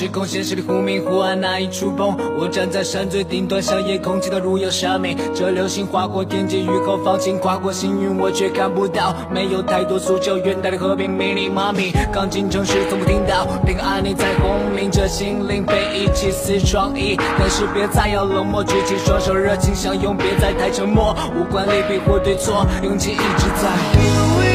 [0.00, 2.16] 时空，现实里忽明忽暗，难以触碰。
[2.38, 5.14] 我站在山最顶端，向夜空祈祷，如有生命。
[5.34, 9.14] 这流星划过天际，雨后放晴，跨过星云，我却看不到。
[9.30, 11.92] 没有太多诉求，远大的和平，命令妈咪。
[12.10, 17.18] 刚进城时，从不听到平安，你在轰鸣着心灵，被遗弃似创意。
[17.38, 21.14] 但是别再要冷漠，举起双手，热情相拥，别再太沉默。
[21.36, 24.49] 无关利弊或对错，勇气一直在。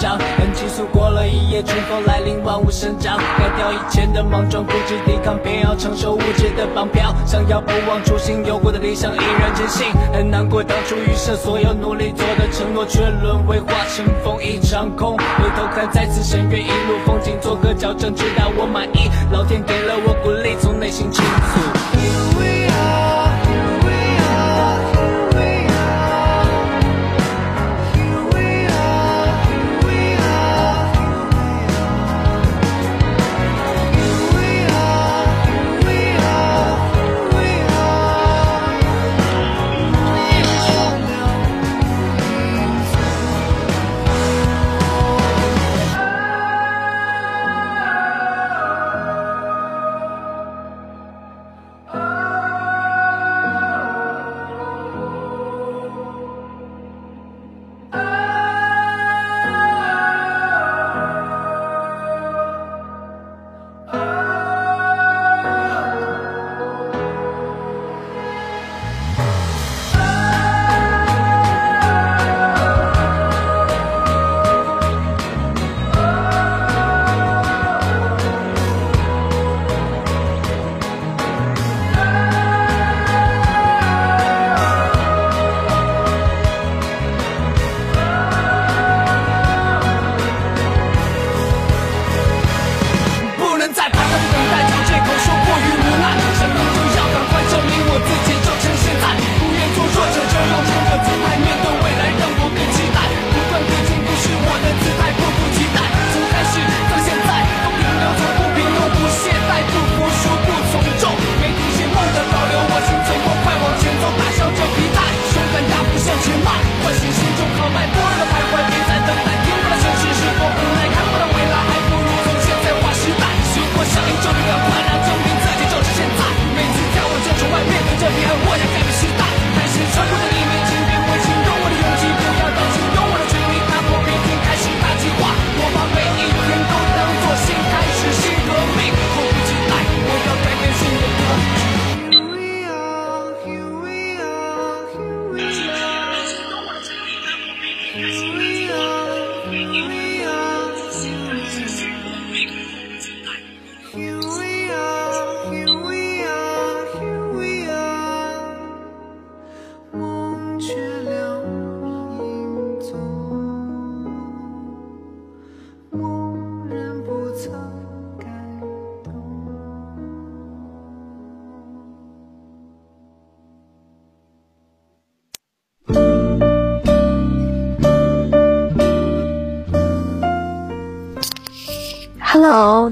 [0.00, 3.18] 长很急速，过了一夜，春风来临，万物生长。
[3.18, 7.14] 改掉以前的莽撞，固执抵抗，偏要承受物质的绑票。
[7.26, 9.86] 想要不忘初心，有过的理想依然坚信。
[10.10, 15.18] 很难过当初预设所有努力做的承诺，却沦为化成风一场空。
[15.18, 19.10] 回头看，再次深渊，一路风景，做个矫正，直到我满意。
[19.30, 21.89] 老天给了我鼓励，从内心倾诉。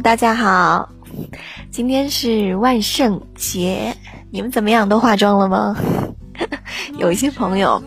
[0.02, 0.88] 大家好，
[1.70, 3.94] 今天是万圣节，
[4.30, 4.88] 你们怎么样？
[4.88, 5.76] 都化妆了吗？
[6.98, 7.82] 有一些朋友，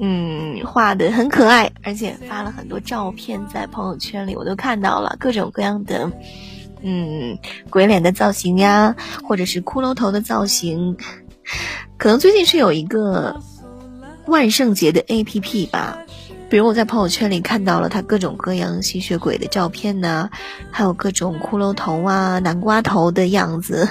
[0.00, 6.10] 嗯，画的很可爱，而且发了很多照片在朋友圈里，我都看到了各种各样的，
[6.82, 7.38] 嗯，
[7.70, 10.96] 鬼脸的造型呀，或者是骷髅头的造型，
[11.96, 13.40] 可能最近是有一个
[14.26, 15.98] 万圣节的 APP 吧。
[16.54, 20.30] 比如我在朋友圈里看到了他各种各样吸血鬼的照片呢，
[20.70, 23.88] 还有各种骷髅头啊、南瓜头的样子。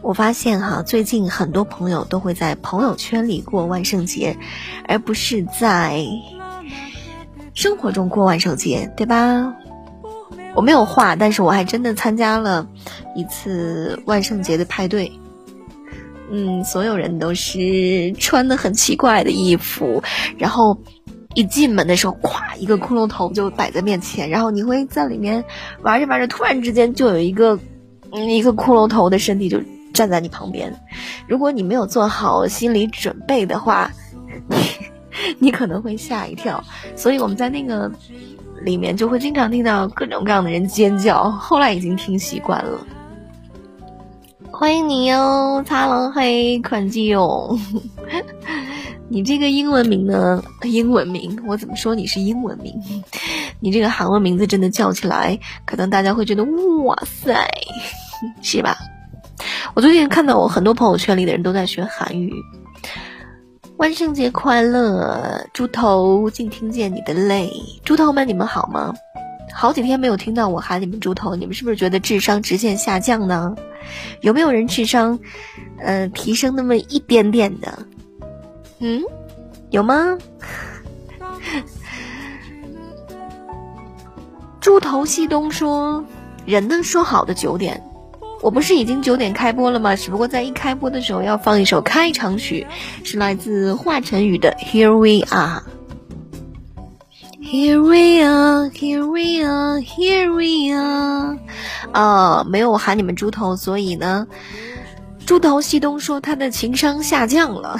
[0.00, 4.38] 我发现哈，最近很多朋友都会在朋友圈里过万圣节，
[4.88, 6.02] 而不是在
[7.52, 9.54] 生活中过万圣节，对吧？
[10.54, 12.66] 我没有画，但是我还真的参加了
[13.14, 15.12] 一次万圣节的派对。
[16.34, 20.02] 嗯，所有人都是穿的很奇怪的衣服，
[20.38, 20.76] 然后
[21.34, 25.44] 一进门的时候，咵，一个骷髅头就摆在面前，然后你会在里面
[25.82, 27.58] 玩着玩着，突然之间就有一个，
[28.12, 29.60] 嗯，一个骷髅头的身体就
[29.92, 30.74] 站在你旁边。
[31.28, 33.90] 如果你没有做好心理准备的话，
[35.38, 36.64] 你可能会吓一跳。
[36.96, 37.92] 所以我们在那个
[38.62, 41.30] 里面就会经常听到各种各样的人尖叫。
[41.30, 42.86] 后来已经听习惯了。
[44.62, 47.58] 欢迎你哟，擦狼黑款基勇。
[49.10, 50.40] 你这个英文名呢？
[50.62, 52.72] 英文名，我怎么说你是英文名？
[53.58, 55.36] 你这个韩文名字真的叫起来，
[55.66, 56.44] 可能大家会觉得
[56.84, 57.44] 哇塞，
[58.40, 58.78] 是吧？
[59.74, 62.32] 我最近看到我很多朋友圈里的人都在学韩语。
[63.78, 67.52] 万圣节快乐，猪头，竟听见你的泪。
[67.84, 68.94] 猪头们，你们好吗？
[69.54, 73.54] 好几天没有听到我喊你们猪头，你们是不是觉得智商直线下降呢？
[74.20, 75.18] 有没有人智商，
[75.78, 77.86] 呃，提升那么一点点的？
[78.80, 79.02] 嗯，
[79.70, 80.18] 有吗？
[84.60, 86.04] 猪头西东说
[86.46, 86.82] ：“人呢？
[86.82, 87.82] 说好的九点，
[88.40, 89.96] 我不是已经九点开播了吗？
[89.96, 92.64] 只不过在一开播的时候要放一首开场曲，
[93.02, 95.60] 是来自华晨宇的《Here We Are》。
[97.42, 101.36] Here we are, here we are, here we are。
[101.92, 104.26] 啊，没有喊你们猪头，所以呢，
[105.26, 107.78] 猪头西东说他的情商下降了。”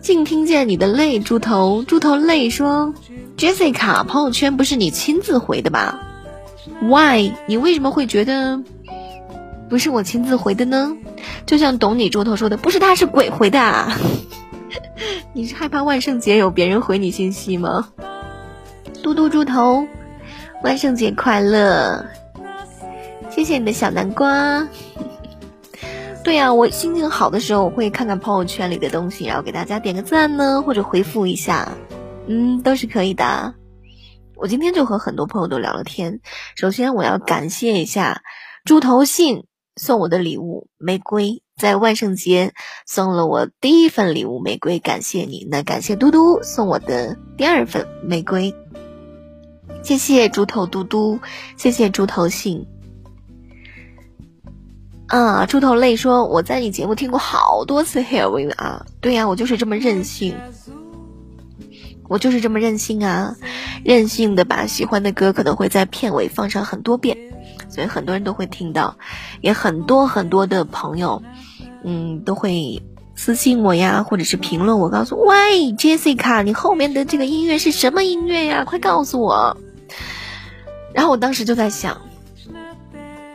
[0.00, 2.94] 竟听见你的泪，猪头，猪头泪说
[3.36, 6.00] ：“Jessica，朋友圈不是你亲自回的吧
[6.82, 7.32] ？Why？
[7.46, 8.62] 你为什么会觉得
[9.68, 10.96] 不是我亲自回的呢？
[11.46, 13.90] 就像懂你猪头说的，不是他是鬼回的。
[15.32, 17.92] 你是害怕万圣节有别人回你信息吗？
[19.00, 19.86] 嘟嘟猪头，
[20.64, 22.04] 万圣节快乐！
[23.30, 24.66] 谢谢你的小南瓜。
[26.24, 31.68] 对呀，我心情好的时候，我会看看朋友圈里的东西，然后给大家点个赞呢，或者回复一下，
[32.26, 33.54] 嗯，都是可以的。
[34.34, 36.20] 我今天就和很多朋友都聊了天。
[36.56, 38.22] 首先，我要感谢一下
[38.64, 39.44] 猪头信
[39.80, 42.52] 送我的礼物玫瑰，在万圣节
[42.86, 45.48] 送了我第一份礼物玫瑰，感谢你。
[45.50, 48.54] 那感谢嘟嘟送我的第二份玫瑰，
[49.82, 51.18] 谢谢猪头嘟嘟，
[51.56, 52.66] 谢谢猪头信。
[55.06, 60.36] 啊，猪头泪说我在你节目听过好多次 Here We Are 啊，对呀，我就是这么任性，
[62.06, 63.34] 我就是这么任性啊，
[63.82, 67.16] 任性的把喜欢的歌可能会在片尾放上很多遍，
[67.70, 68.96] 所以很多人都会听到，
[69.40, 71.22] 也很多很多的朋友，
[71.84, 72.82] 嗯，都会
[73.14, 78.64] 私信我呀，或者是评论我，告诉喂 Jessica，你后面的这个音乐是什么音乐呀？
[78.64, 79.56] 快告诉我。
[80.92, 81.96] 然后我当时就在想。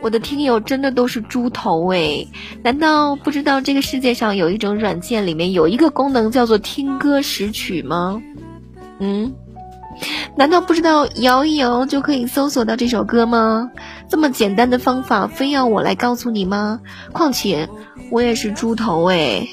[0.02, 2.24] 我的听友真的都是猪头哎？
[2.62, 8.22] 难道不知道这个世界上有一种软件里面有一个功能叫做听歌识曲吗？
[9.00, 9.34] 嗯，
[10.36, 13.70] 难道不知道摇一摇就可以搜索到这首歌吗？
[14.08, 16.80] 这么简单的方法，非要我来告诉你吗？
[17.12, 17.68] 况且
[18.10, 19.48] 我也是猪头哎，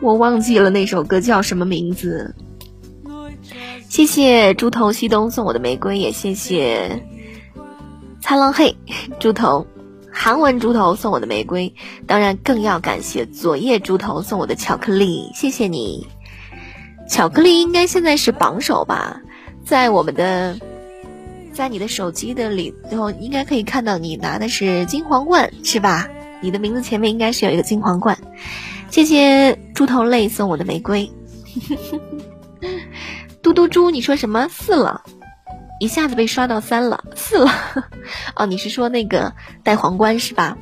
[0.00, 2.34] 我忘记了那首歌叫什么名字。
[3.88, 7.02] 谢谢猪头西东送我的玫瑰，也谢谢。
[8.20, 8.76] 擦浪嘿，
[9.20, 9.66] 猪头，
[10.10, 11.74] 韩文猪头送我的玫瑰，
[12.06, 16.06] 当然更要感谢左叶猪头送我的巧克力，谢谢你。
[17.08, 19.20] 巧克力应该现在是榜首吧，
[19.64, 20.56] 在我们的，
[21.52, 26.08] 在你的手机的里头应该可以看到你拿的是金皇冠是吧？
[26.40, 28.16] 你的名字前面应该是有一个金皇冠，
[28.90, 31.10] 谢谢猪头泪送我的玫瑰。
[33.40, 35.02] 嘟嘟猪，你说什么四了？
[35.80, 37.50] 一下子被刷到三了，四了，
[38.36, 40.56] 哦，你是说那个戴皇冠是吧？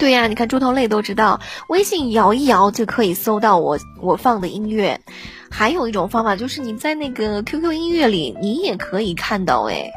[0.00, 1.38] 对呀，你看猪头类都知道，
[1.68, 4.98] 微信摇一摇就可以搜到我我放的音乐。
[5.50, 9.90] 还有一种方法就是你在那个 QQ 音乐里，你也可以看到，哎，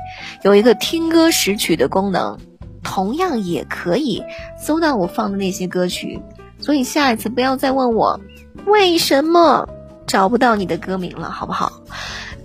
[0.44, 2.38] 有一个听歌识曲的功能，
[2.84, 4.22] 同样也可以
[4.60, 6.22] 搜到我放的那些歌曲。
[6.60, 8.20] 所以下一次不要再问我
[8.66, 9.70] 为什么
[10.06, 11.72] 找不到你的歌名了，好不好？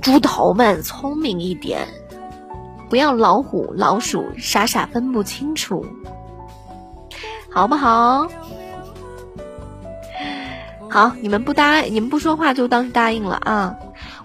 [0.00, 1.88] 猪头们聪明一点，
[2.88, 5.85] 不要老虎老鼠傻傻分不清楚，
[7.59, 8.31] 好不好？
[10.88, 13.77] 好，你们不答，你们不说话就当是答应了啊！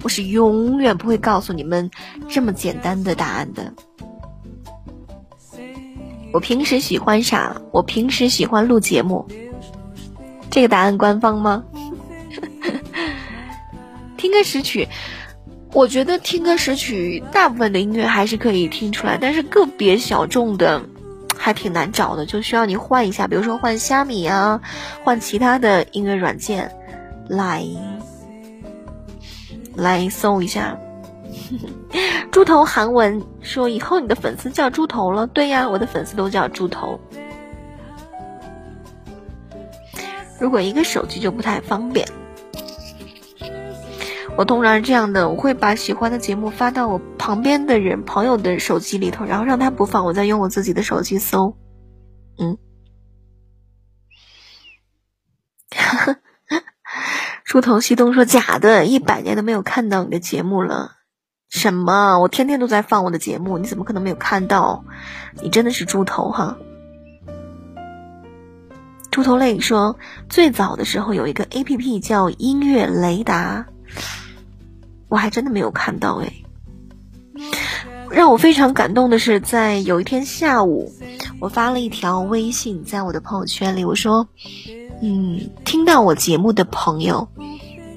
[0.04, 1.90] 我是永远不会告诉你们
[2.30, 3.74] 这么简单的答案的。
[6.32, 7.60] 我平时喜欢啥？
[7.72, 9.28] 我平时喜欢录节目。
[10.52, 11.64] 这个答案官方吗？
[14.16, 14.88] 听歌识曲。
[15.72, 20.84] 我觉得听歌识曲，大部分的音乐还是可以听出来，但是个别小众的
[21.38, 24.62] 还挺难找的，就需要你换一下，比如说换虾米啊，
[25.04, 26.72] 换其他的音乐软件
[27.28, 27.66] 来
[29.76, 30.78] 来搜一下。
[32.32, 37.00] 猪头韩文说：“以后你的粉丝叫猪头了。”对呀，我的粉丝都叫猪头。
[40.40, 42.08] 如果一个手机就不太方便，
[44.36, 51.56] 我通常是这样的：我会把喜欢的节目发到我旁边的人朋友的手机里头，然后让他播放，我再用我自己的手机搜。
[52.40, 52.58] 嗯。
[57.46, 60.94] 猪头西东说：“假的，一百年都没有看到你的节目了。”
[61.50, 62.20] 什么？
[62.20, 64.84] 我天天都在放我的节目，你怎么可能没有看到？
[65.44, 66.58] 你真的是猪头哈！
[69.12, 69.96] 猪头泪说，
[70.28, 73.68] 最早的时候有一个 A P P 叫音乐雷达，
[75.14, 76.34] 我还真的没有看到哎。
[78.10, 80.92] 让我非常感动的是，在有一天下午，
[81.40, 84.28] 我发了一条微信在我的朋友圈里，我说
[85.04, 87.28] ：“嗯，听到我节目的朋友，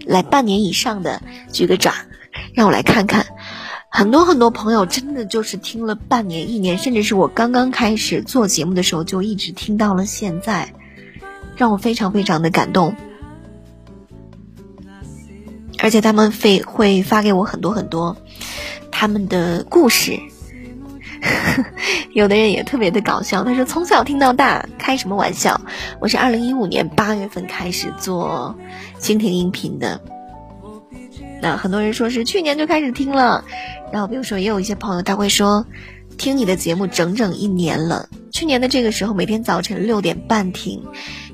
[0.04, 1.94] 来半年以上的举个掌，
[2.52, 3.24] 让我来看看。”
[3.88, 10.74] 很多很多朋友真的就是听了半年、一年，甚至是我刚刚开始做节目的时候就一直听到了现在，
[11.56, 12.94] 让我非常非常的感动。
[15.86, 18.16] 而且他们会会发给我很多很多
[18.90, 20.18] 他们的故事，
[22.12, 23.44] 有的人也特别的搞笑。
[23.44, 25.60] 他说从小听到大，开什么玩笑？
[26.00, 28.52] 我是二零一五年八月份开始做
[29.00, 30.00] 蜻蜓音频的。
[31.40, 33.44] 那很多人说是去年就开始听了，
[33.92, 35.64] 然后比如说也有一些朋友他会说，
[36.18, 38.08] 听你的节目整整一年了。
[38.32, 40.82] 去年的这个时候每天早晨六点半听，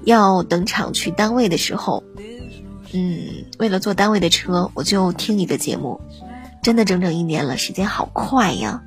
[0.04, 2.04] 要等场去单位的时候，
[2.94, 5.98] 嗯，为了坐单位的车我就听你的节目，
[6.62, 8.82] 真的整整一年了，时间好快呀。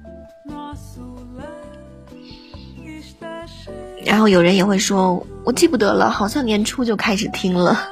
[4.06, 7.90] 然后有人也会说，我记不得了，好像年初就开始听了。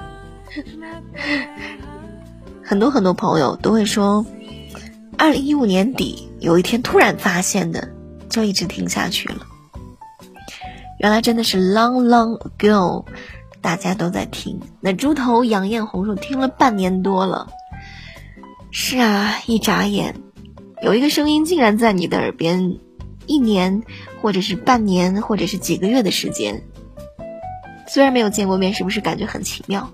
[2.64, 4.24] 很多很多朋友都会说，
[5.18, 7.90] 二零一五年底有一天突然发现的，
[8.30, 9.38] 就一直听下去了。
[11.00, 13.04] 原来真的是 long long ago，
[13.64, 14.60] 大家都在听。
[14.82, 17.48] 那猪头杨艳红说听了半年多了。
[18.70, 20.16] 是啊，一眨眼，
[20.84, 22.78] 有一个声音竟然在你的耳边，
[23.26, 23.84] 一年
[24.22, 26.64] 或者是半年或者是几个月的时间。
[27.88, 29.90] 虽然没有见过面，是不是感觉很奇妙？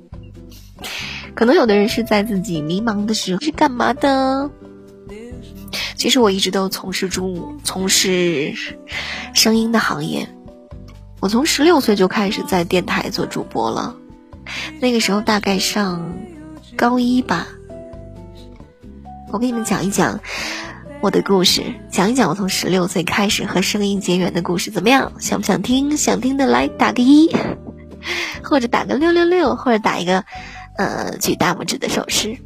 [1.35, 4.49] 可能有的人是在自己迷茫的时候是干嘛的？
[5.95, 8.53] 其实我一直都从事中从事
[9.33, 10.27] 声音的行业。
[11.19, 13.95] 我从十六岁就开始在电台做主播了，
[14.79, 16.17] 那个时候大概上
[16.75, 17.47] 高一吧。
[19.31, 20.19] 我给你们讲一讲
[21.01, 25.11] 我的故事，讲一讲我从十六岁开始和声音结缘的故事，怎么样？
[25.19, 25.95] 想不想听？
[25.97, 27.29] 想听的来打个一，
[28.43, 30.23] 或者打个六六六，或者打一个。
[30.77, 32.37] 呃，举大拇指的手势。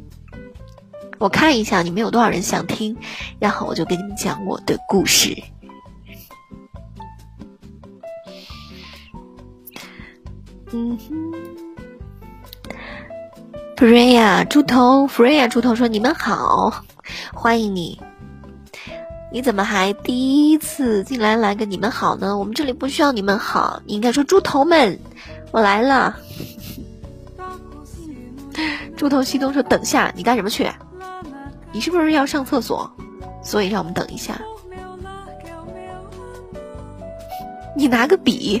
[1.18, 2.96] 我看一下你们有多少人想听，
[3.38, 5.40] 然后我就给你们讲我的故事。
[10.76, 11.32] 嗯哼
[13.76, 16.82] ，Freya 猪头，Freya 猪头说：“你们好，
[17.32, 18.00] 欢迎你。
[19.30, 22.36] 你怎么还第一次进来来个你们好呢？
[22.36, 24.98] 我们这里不需要你们好，你应该说猪头们，
[25.52, 26.16] 我来了。
[28.98, 30.68] ”猪头西东说：“等下，你干什么去？
[31.70, 32.90] 你是不是要上厕所？
[33.44, 34.40] 所以让我们等一下。
[37.76, 38.60] 你拿个笔，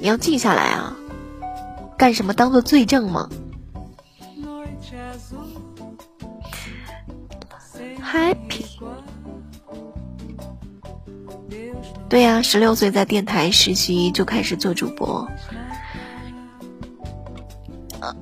[0.00, 0.96] 你要记下来啊！
[1.96, 2.34] 干什么？
[2.34, 3.28] 当做罪证吗
[8.02, 8.64] ？Happy，
[12.08, 15.26] 对呀，十六岁在电台实习就开始做主播。”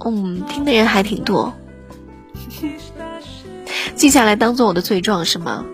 [0.04, 1.52] 嗯，听的人还挺多，
[3.96, 5.64] 记下来当做我的罪状是吗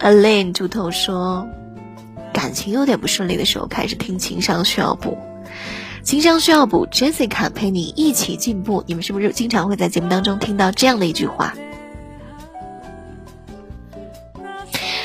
[0.00, 1.46] ？Alain 猪头说，
[2.64, 5.18] 情有点不顺利的时候开始听情商需要补，
[6.02, 8.82] 情商需要补，Jessica 陪你一起进步。
[8.86, 11.54] 你们是不是经常会在节目当中听到这样的一句话？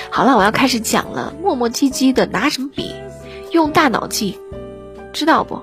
[0.09, 2.95] 好了，我要开始讲了，磨磨唧唧的拿什么笔？
[3.51, 4.39] 用大脑记。
[5.11, 5.61] 知道不？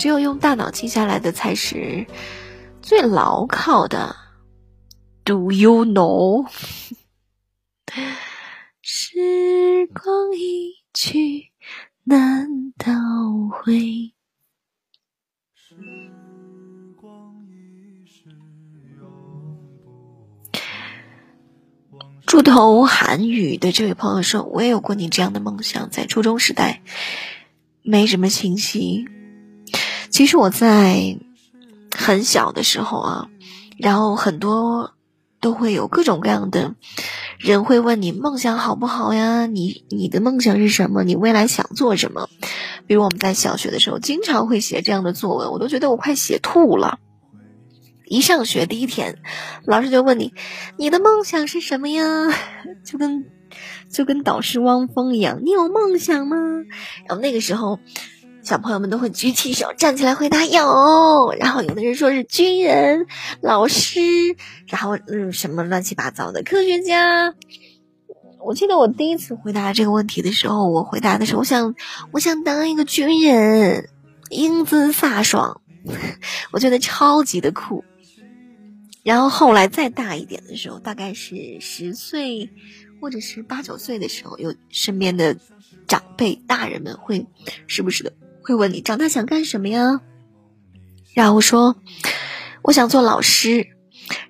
[0.00, 2.06] 只有用大脑记下来的才是
[2.80, 4.16] 最牢靠的。
[5.24, 6.46] Do you know？
[9.22, 11.52] 时光一去，
[12.02, 12.92] 难倒
[13.52, 14.12] 回。
[22.26, 26.82] 猪头韩语的这位朋友说：“我也有过你这样的梦想，在初中时代。”
[27.82, 29.06] 没什么信息。
[30.10, 31.16] 其实我在
[31.96, 33.28] 很小的时候啊，
[33.78, 34.96] 然后很多
[35.40, 36.74] 都会有各种各样的
[37.42, 39.46] 人会问你梦想好不好呀？
[39.46, 41.02] 你你的梦想是什么？
[41.02, 42.28] 你未来想做什么？
[42.86, 47.00] 比如我们在小学的时候，经常会写这样的作文，我都觉得我快写吐了。
[48.06, 49.18] 一上学第一天，
[49.64, 50.32] 老师就问你，
[50.76, 52.04] 你的梦想是什么呀？
[52.86, 53.24] 就跟
[53.90, 56.36] 就跟导师汪峰一样，你有梦想吗？
[57.08, 57.80] 然后那个时候。
[58.42, 63.06] 小朋友们都会举起手站起来回答有，然后有的人说是军人、
[63.40, 64.00] 老师，
[64.66, 67.34] 然后嗯什么乱七八糟的科学家。
[68.44, 71.74] 我记得我第一次回答这个问题的时候，我回答的时候，我想
[72.10, 73.88] 我想当一个军人，
[74.30, 75.60] 英姿飒爽，
[76.50, 77.84] 我觉得超级的酷。
[79.04, 82.50] 然后后来再大一点的时候，大概是十岁
[83.00, 85.36] 或者是八九岁的时候，有身边的
[85.86, 87.24] 长辈大人们会
[87.68, 88.12] 时不时的。
[88.42, 90.00] 会问你长大想干什么呀？
[91.14, 91.76] 然后我说
[92.62, 93.68] 我想做老师，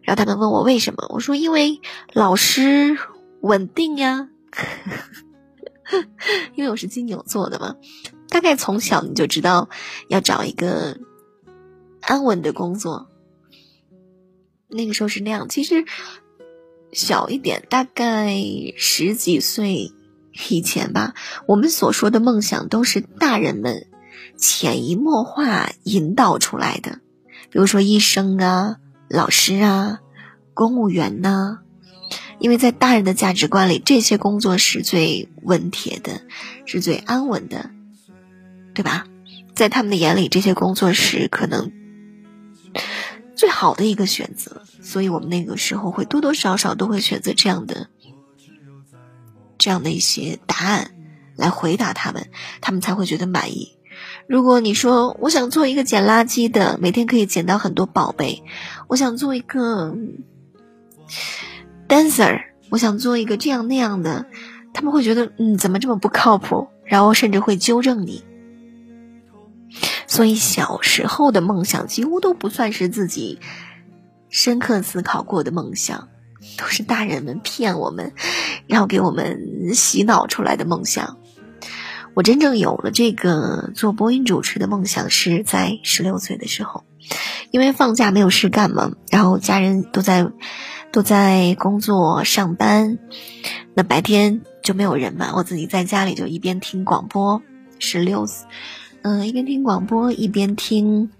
[0.03, 1.07] 然后他们问我为什么？
[1.11, 1.81] 我说因为
[2.13, 2.99] 老师
[3.41, 4.29] 稳定呀，
[6.55, 7.77] 因为我是金牛座的嘛。
[8.29, 9.69] 大概从小你就知道
[10.09, 10.99] 要找一个
[12.01, 13.09] 安稳的工作。
[14.69, 15.85] 那个时候是那样，其实
[16.93, 18.35] 小一点，大概
[18.77, 19.93] 十几岁
[20.51, 21.15] 以前吧，
[21.47, 23.87] 我们所说的梦想都是大人们。
[24.37, 27.01] 潜移默化引导出来的，
[27.51, 28.77] 比如说医生啊、
[29.09, 30.01] 老师啊、
[30.55, 31.59] 公务员呐，
[32.39, 36.23] 因为在大人的价值观里，这些工作是最稳帖的，
[36.67, 37.71] 是最安稳的，
[38.75, 39.07] 对吧？
[39.55, 41.71] 在他们的眼里，这些工作是可能
[43.37, 47.89] 最好的一个选择，所以我们那个时候会多多少少都会选择这样的、
[49.59, 50.93] 这样的一些答案
[51.37, 53.77] 来回答他们，他们才会觉得满意。
[54.33, 58.43] 如果你说我想做一个捡垃圾的，每天可以捡到很多宝贝；
[58.89, 59.95] 我想做一个
[61.87, 62.41] dancer，
[62.71, 64.25] 我想做一个这样那样的，
[64.73, 68.25] 他们会觉得嗯怎么这么不靠谱，然后甚至会纠正你。
[70.07, 73.39] 所以小时候的梦想几乎都不算是自己
[74.31, 76.09] 深刻思考过的梦想，
[76.57, 78.15] 都是大人们骗我们，
[78.67, 81.19] 然后给我们洗脑出来的梦想。
[82.15, 86.85] 我真正有了这个做播音主持的梦想是在十六岁的时候，
[87.51, 90.31] 因为放假没有事干嘛，然后家人都在
[90.93, 92.99] 都在工作上班，
[93.75, 97.41] 那白天就没有人嘛，我自己在家里就一边听广播，
[97.79, 98.27] 十六，
[99.01, 101.11] 嗯，一边听广播一边听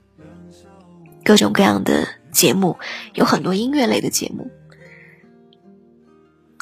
[1.25, 2.77] 各种各样的节目，
[3.15, 4.51] 有很多音乐类的节目，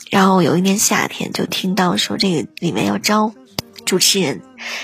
[0.09, 3.35] 然后有一年夏天就听到说这个里面要招。
[3.91, 4.41] 主持人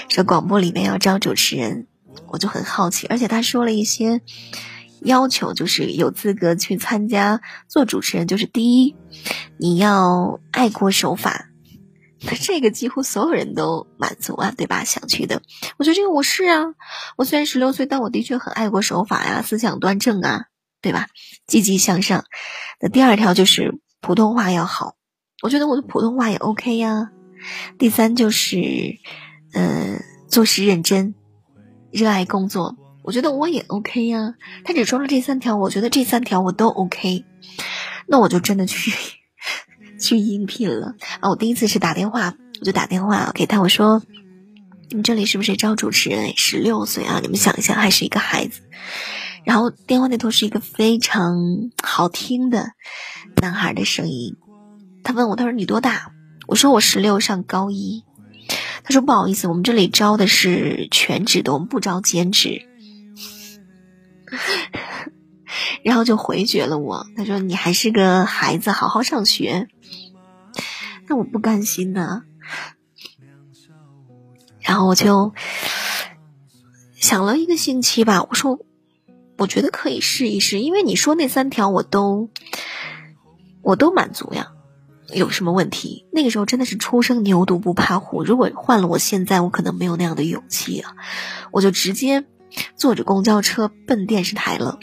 [0.08, 1.86] 说广播里面要招主持人，
[2.26, 4.20] 我就很好奇，而且他说了一些
[5.00, 8.96] 要求，就是有资格去参加做主持人，就是第一，
[9.58, 11.50] 你要爱国守法，
[12.20, 14.82] 那这个几乎所有人都满足啊，对吧？
[14.82, 15.40] 想去的，
[15.76, 16.64] 我觉得这个我是啊，
[17.16, 20.46] 我虽然十六岁，但我的确很爱国守法呀，思想端正啊，
[20.82, 21.06] 对吧？
[21.46, 22.24] 积极向上。
[22.80, 24.96] 那第二条就是普通话要好，
[25.44, 27.12] 我觉得我的普通话也 OK 呀。
[27.78, 28.56] 第三就是，
[29.52, 31.14] 呃，做事认真，
[31.90, 32.76] 热爱工作。
[33.02, 34.34] 我觉得我也 OK 呀。
[34.64, 37.24] 他只说了这三条，我觉得这三条我都 OK。
[38.08, 38.92] 那我就真的去
[40.00, 41.30] 去应聘了啊！
[41.30, 44.02] 我第一次是打电话，我就打电话给他，我说
[44.90, 46.36] ：“你这里是不是招主持人？
[46.36, 48.60] 十六岁啊，你们想一想，还是一个孩子。”
[49.44, 52.72] 然后电话那头是一个非常好听的
[53.40, 54.34] 男孩的声音。
[55.04, 56.12] 他问我，他说：“你多大？”
[56.46, 58.04] 我说我十六上高一，
[58.84, 62.62] 他说不好意思，我们这里招的是全职的，我们不招兼职，
[65.82, 67.06] 然后就回绝了我。
[67.16, 69.68] 他说你还是个孩子，好好上学。
[71.08, 72.22] 那我不甘心呢，
[74.60, 75.32] 然后我就
[76.94, 78.58] 想了一个星期吧，我说
[79.38, 82.30] 我觉得可以试一试，因为你说那三条我都
[83.62, 84.52] 我都满足呀。
[85.12, 86.06] 有什么问题？
[86.12, 88.24] 那个时候真的是初生牛犊不怕虎。
[88.24, 90.94] 如果换了我现在，我可能没有那样的勇气啊！
[91.52, 92.24] 我就直接
[92.74, 94.78] 坐着公交车奔电视台了，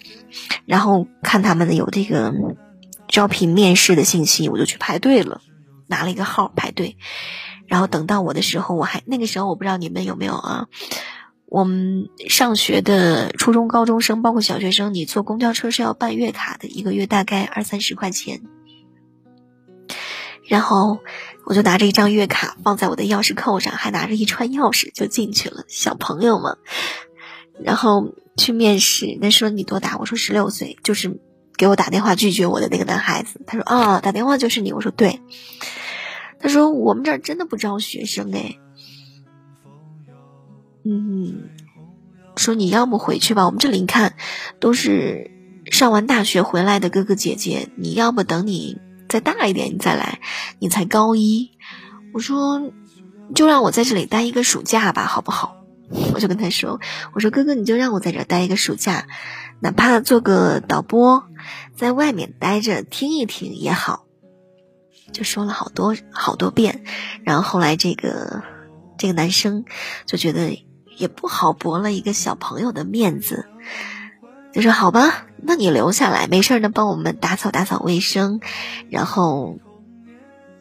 [0.66, 2.34] 然后看他们的有这个
[3.08, 5.42] 招聘面试的信息，我就去排队了，
[5.88, 6.98] 拿了一个号排队。
[7.68, 10.68] 然后等到我的时候，我还那个时候我不知道你们有没有啊？
[11.46, 18.42] 我们上学的初中、高中生，包括小学生，你坐公交车是要办月卡的，一个月大概二三十块钱。
[20.48, 21.00] 然后
[21.46, 25.64] 我就拿着一张月卡放在我的钥匙扣上，还拿着一串钥匙就进去了。
[25.68, 26.58] 小朋友嘛，
[27.64, 29.98] 然后去面试，那说你多大？
[29.98, 31.20] 我说十六岁，就是
[31.56, 33.42] 给我打电话拒绝我的那个男孩子。
[33.48, 34.74] 他说啊，打电话就是你。
[34.74, 35.22] 我说对。
[36.40, 38.58] 他说我们这儿真的不招学生哎。
[40.84, 41.50] 嗯，
[42.36, 44.16] 说你要么回去吧，我们这里你看
[44.60, 45.32] 都是
[45.72, 48.78] 上完大学回来的哥哥姐姐，你要不等你
[49.14, 50.20] 再大一点你再来，
[50.58, 51.52] 你才高一。
[52.16, 52.72] 我说
[53.36, 55.58] 就让我在这里待一个暑假吧，好不好？
[56.16, 56.80] 我就跟他说，
[57.14, 59.06] 我说哥哥你就让我在这待一个暑假，
[59.60, 61.26] 哪怕做个导播，
[61.76, 64.08] 在外面待着听一听也好。
[65.12, 66.84] 就说了好多好多遍，
[67.24, 68.42] 然后后来这个
[68.98, 69.66] 这个男生
[70.08, 70.66] 就觉得。
[70.96, 73.48] 也不好驳了一个小朋友的面子，
[74.54, 78.40] 就说好吧，那你留下来，没事呢，帮我们打扫打扫卫生，
[78.90, 79.58] 然后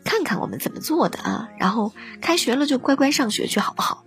[0.02, 4.05] 看看我们怎么做的啊，然后开学了就乖乖上学去，好不好？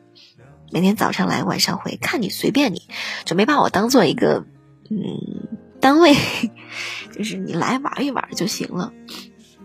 [0.72, 2.82] 每天早上来，晚上回，看你随便你，
[3.26, 4.46] 就没把我当做一个
[4.90, 6.16] 嗯单位，
[7.16, 8.92] 就是你来玩一玩就行了。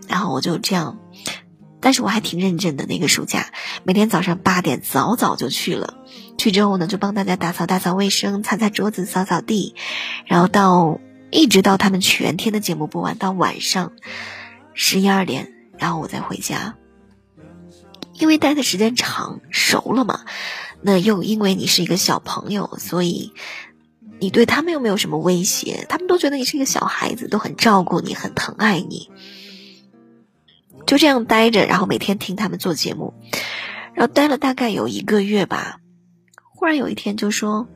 [0.07, 0.99] 然后我就这样，
[1.81, 3.47] 但是我还挺认真的，那个暑假
[3.85, 6.00] 每天早上八点早早就去了。
[6.41, 9.75] 去之后呢，就帮大家打扫打扫卫生，擦擦桌子，扫扫地，
[10.25, 10.99] 然后到
[11.31, 13.93] 一直到他们全天的节目播完，到晚上
[14.73, 16.77] 十一二点，然后我再回家。
[18.15, 20.21] 因为待的时间长，熟了嘛，
[20.81, 23.35] 那又因为你是一个小朋友，所以
[24.19, 29.11] 你对他们又没有什么威胁，他们都觉得你是一个小孩子，都很照顾你，很疼爱你。
[30.87, 33.13] 就这样待着，然后每天听他们做节目，
[33.93, 35.77] 然后待了大概有一个月吧。
[36.61, 37.67] 忽然有一天就说，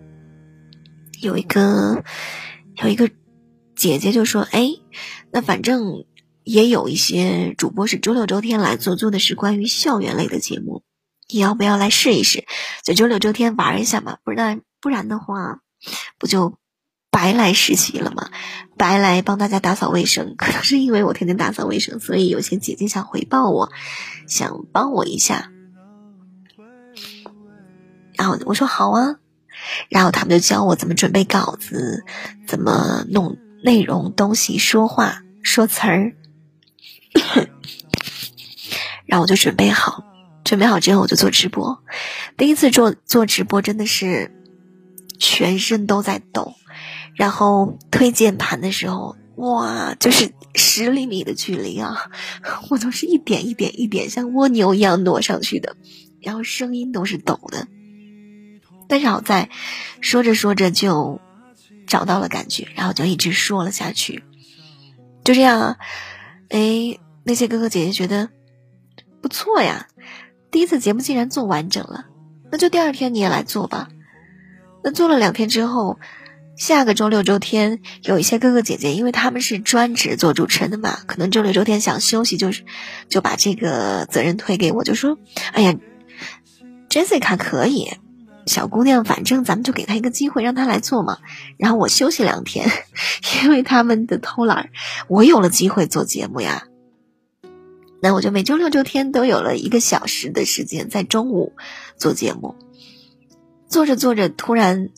[1.22, 2.04] 有一个
[2.82, 3.08] 有一个
[3.74, 4.72] 姐姐就说：“哎，
[5.32, 6.04] 那反正
[6.42, 10.82] 也有一些主播是周六周天来做，做的是关于校园类的节目，
[11.32, 12.44] 你要不要来试一试？
[12.84, 15.60] 就周六周天玩一下嘛，不然不然的话，
[16.18, 16.58] 不就
[17.10, 18.28] 白来实习了吗？
[18.76, 20.34] 白来帮大家打扫卫生。
[20.36, 23.70] 可能是因为我天天打扫卫生，所以有些姐姐想回报我，
[24.28, 25.52] 想帮我一下。”
[28.16, 29.16] 然后我说好啊，
[29.88, 32.04] 然后他们就教我怎么准备稿子，
[32.46, 36.14] 怎么弄内容东西，说话说词儿。
[39.06, 40.02] 然后我就准备好，
[40.44, 41.82] 准备好之后我就做直播。
[42.36, 44.32] 第一次做做直播真的是
[45.18, 46.54] 全身都在抖，
[47.14, 52.10] 然后推键盘的时候，哇，就是十厘米的距离啊，
[52.70, 55.76] 我都是一点一点一点像蜗牛一样挪上去的，
[56.20, 57.68] 然后声音都是抖的。
[58.94, 59.48] 但是好在，
[60.00, 61.20] 说着说着就
[61.84, 64.22] 找到了感觉，然后就一直说了下去。
[65.24, 65.78] 就这样，
[66.48, 68.28] 哎，那些哥哥姐姐觉得
[69.20, 69.88] 不错呀，
[70.52, 72.06] 第一次节目竟然做完整了，
[72.52, 73.88] 那就第二天你也来做吧。
[74.84, 75.98] 那做了两天之后，
[76.56, 82.64] 下个周六周天有一些哥哥姐姐，因为他们是专职做主持人的嘛，可能周六周天想休息，就是
[83.08, 85.18] 就把这个责任推给我，就说
[85.52, 85.74] ：“哎呀
[86.88, 87.90] ，Jessica 可以。”
[88.46, 91.18] 小姑娘，反正咱们就给她一个机会，让她来做嘛。
[91.56, 92.68] 然后我休息两天，
[93.42, 94.70] 因为他们的偷懒，
[95.08, 96.66] 我有了机会做节目呀。
[98.02, 101.54] 那我就每周六周天都有了一个小时的时间，在中午
[101.96, 102.54] 做节目。
[103.66, 104.90] 做着做着，突然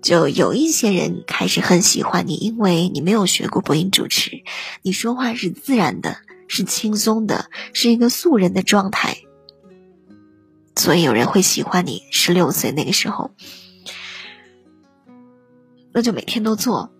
[0.00, 4.42] 就有一些人开始很喜欢你，因为你没有学过播音主持，
[4.80, 6.16] 你说话是自然的，
[6.48, 9.18] 是轻松的，是一个素人的状态。
[10.74, 12.02] 所以有人会喜欢你。
[12.10, 13.30] 十六岁那个时候，
[15.92, 16.92] 那就每天都做，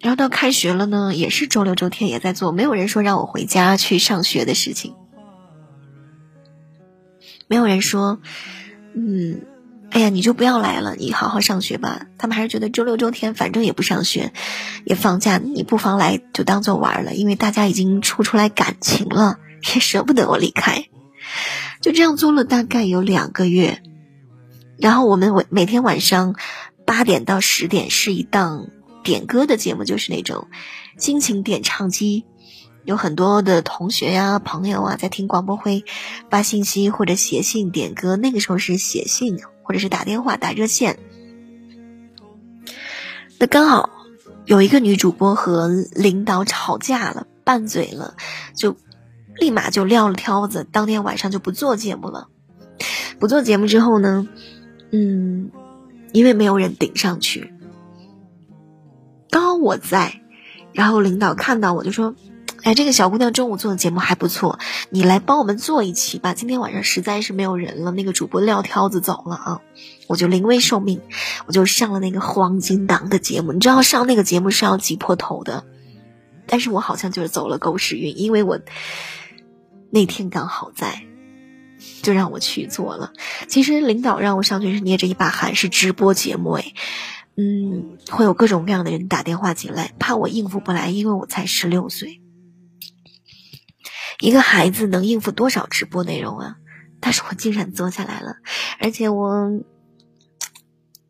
[0.00, 2.52] 然后到开学了呢，也是周六周天也在做。
[2.52, 4.94] 没有人说让我回家去上学的事情，
[7.46, 8.20] 没有人说，
[8.94, 9.42] 嗯，
[9.90, 12.06] 哎呀，你就不要来了，你好好上学吧。
[12.16, 14.32] 他们还是觉得周六周天反正也不上学，
[14.84, 19.38] 也放假，你不妨来就当做玩了，因为大家已经处出来感情了，
[19.74, 20.86] 也舍不得我离开。
[21.80, 23.80] 就这样做了大概有两个月，
[24.78, 26.34] 然后我们每每天晚上
[26.84, 28.68] 八点到十点是一档
[29.04, 30.48] 点歌的节目，就是那种
[30.98, 32.24] 心情点唱机，
[32.84, 35.84] 有很多的同学呀、朋友啊在听广播会
[36.30, 38.16] 发信息或者写信点歌。
[38.16, 40.98] 那个时候是写信或者是打电话打热线，
[43.38, 43.88] 那刚好
[44.46, 48.16] 有一个女主播和领导吵架了，拌嘴了，
[48.56, 48.76] 就。
[49.40, 52.28] 立马就撂了挑子，当天晚上就不做节目了。
[53.18, 54.28] 不做节目之后呢，
[54.90, 55.50] 嗯，
[56.12, 57.52] 因为没有人顶上去，
[59.30, 60.20] 刚好我在，
[60.72, 62.14] 然后领导看到我就说
[62.62, 64.58] ：“哎，这个小姑娘中午做的节目还不错，
[64.90, 66.34] 你来帮我们做一期吧。
[66.34, 69.60] 今天晚上实在是没有人了，那个主播撂挑子走了啊。”
[70.06, 71.02] 我就临危受命，
[71.46, 73.52] 我就上了那个黄金档的节目。
[73.52, 75.64] 你知道上那个节目是要挤破头的。
[76.46, 78.58] 但是我好像就是走了狗屎运，因为我
[79.90, 81.02] 那天刚好在，
[82.02, 83.12] 就让我去做了。
[83.48, 86.74] 其实领导让我上去是捏着一把汗，是直播节目诶，
[87.36, 92.20] 嗯，会有各种各样的人打电话进来，怕我应付不来，因为我才十六岁，
[94.20, 96.56] 一个孩子能应付多少直播内容啊？
[97.00, 98.36] 但是我竟然做下来了，
[98.80, 99.48] 而且我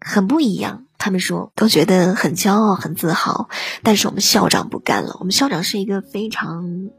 [0.00, 0.84] 很不一样。
[0.98, 3.48] 他们说都觉得很骄傲、很自豪，
[3.84, 5.16] 但是我们校长不干了。
[5.20, 6.90] 我们校长是一个非常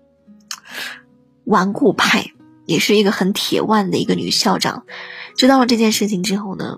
[1.50, 2.32] 顽固派，
[2.68, 4.86] 也是一个很铁腕的一个女校长。
[5.36, 6.78] 知道了这件事情之后呢，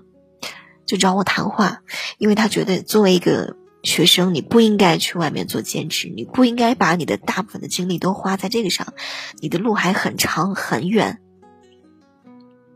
[0.86, 1.82] 就找我谈话，
[2.16, 8.94] 因为他觉得作为一个学生，你不应该去外面做兼职，你不应该把你的大部分的精力都花在这个上，
[9.40, 11.20] 你的路还很长很远，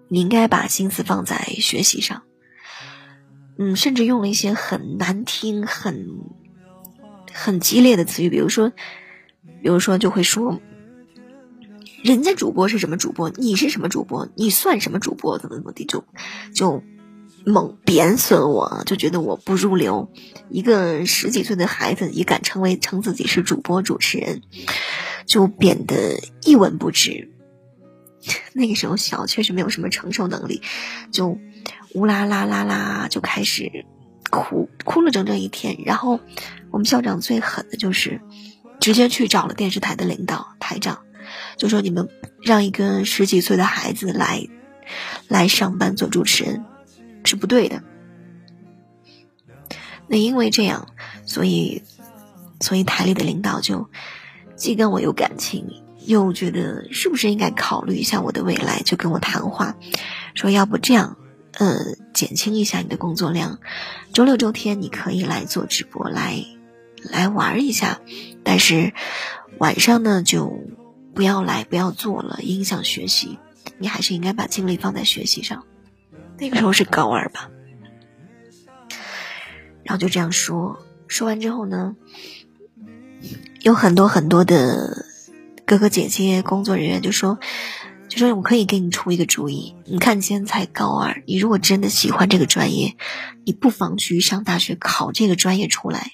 [0.09, 2.24] 你应该把心思放在学习上。
[3.59, 6.09] 嗯，甚至用了一些很难听、很
[7.32, 8.68] 很激烈的词语，比如说，
[9.62, 10.61] 比如说就会说，
[12.07, 16.05] 人家主播是什么主播，你是什么主播，你算什么主播，怎么怎么地，就
[16.55, 16.85] 就
[17.45, 20.09] 猛贬损我，就觉得我不入流。
[20.49, 24.42] 一个十几岁的孩子也敢称为称自己是主播主持人，
[25.27, 27.33] 就贬得一文不值。
[28.53, 30.62] 那个时候小，确实没有什么承受能力，
[31.11, 31.37] 就。
[31.95, 33.87] 乌啦啦啦啦就开始
[34.31, 35.79] 哭，哭了整整一天。
[35.87, 36.21] 然后
[36.71, 38.21] 我们校长最狠的就是，
[38.81, 41.06] 直接去找了电视台的领导台长，
[41.57, 42.09] 就说你们
[42.42, 44.47] 让一个十几岁的孩子来
[45.29, 46.64] 来上班做主持人
[47.25, 47.83] 是不对的。
[50.09, 50.88] 那因为这样，
[51.25, 51.83] 所以
[52.61, 53.90] 所以台里的领导就
[54.55, 55.66] 既跟我有感情，
[56.07, 59.77] 又觉得是不是应该考虑一下我的未来，就跟我谈话，
[60.35, 61.16] 说要不这样。
[61.59, 61.79] 呃，
[62.12, 63.61] 减轻一下你的工作量，
[64.12, 66.45] 周六周天你可以来做直播，来
[67.03, 67.99] 来玩一下，
[68.45, 68.92] 但是
[69.57, 70.53] 晚上呢就
[71.16, 73.38] 不要来，不要做了，影响学习。
[73.79, 75.64] 你还是应该把精力放在学习上。
[76.38, 77.50] 那个时候是高二吧，
[79.83, 81.96] 然后就这样说，说完之后呢，
[83.62, 85.07] 有很多很多的
[85.64, 87.40] 哥哥姐姐、工作人员就说。
[88.09, 92.96] 就说我可以给你出一个主意，你看你现在才高二，你如果真的喜欢这个专业，
[93.44, 96.12] 你不妨去上大学考这个专业出来，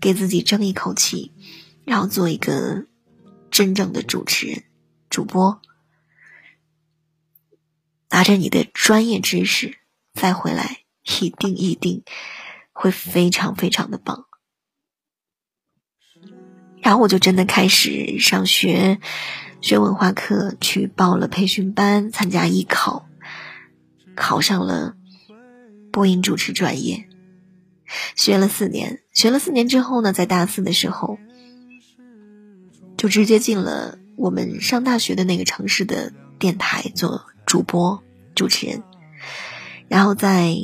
[0.00, 1.32] 给自己争一口气，
[1.84, 2.86] 然后做一个
[3.50, 4.64] 真正的主持人、
[5.08, 5.60] 主播，
[8.10, 9.78] 拿着你的专业知识
[10.14, 10.84] 再回来，
[11.20, 12.02] 一定一定
[12.72, 14.26] 会非常非常的棒。
[16.82, 19.00] 然后我就真的开始上学。
[19.62, 23.08] 学文化课，去报了培训班，参加艺考，
[24.14, 24.96] 考上了
[25.90, 27.08] 播音主持专业，
[28.14, 29.02] 学了四年。
[29.12, 31.18] 学了四年之后呢，在大四的时候，
[32.96, 38.02] 就直接进了我们上大学的那个城市的电台做主播
[38.34, 38.82] 主持人。
[39.88, 40.56] 然后在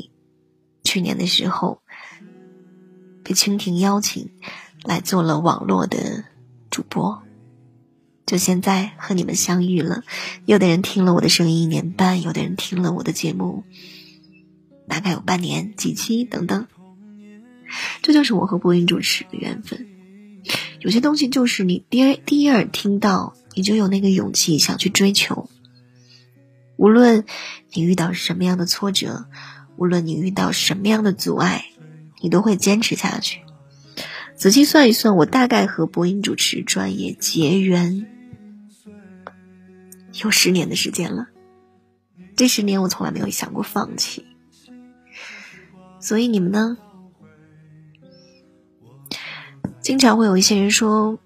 [0.83, 1.81] 去年的时候，
[3.23, 4.31] 被蜻蜓邀请
[4.83, 6.25] 来做了网络的
[6.71, 7.23] 主播。
[8.25, 10.05] 就现在和你们相遇了，
[10.47, 13.65] 有的人听了我的声音一年半，有的人听了我的节目
[14.89, 16.67] 大概有半年、几期等等。
[18.01, 19.87] 这就是我和播音主持的缘分。
[20.83, 25.49] 有些东西就是你第第一耳听到，你就有那个勇气想去追求。
[26.77, 27.25] 无论
[27.73, 29.27] 你遇到什么样的挫折，
[29.77, 31.67] 无论你遇到什么样的阻碍，
[32.21, 33.43] 你都会坚持下去。
[34.35, 38.09] 仔细算一算，我大概和播音主持专业结缘。
[40.25, 41.29] 有十年的时间了，
[42.35, 44.27] 这十年我从来没有想过放弃。
[46.01, 46.77] 所以你们呢？
[49.83, 51.19] 经常会有一些人说，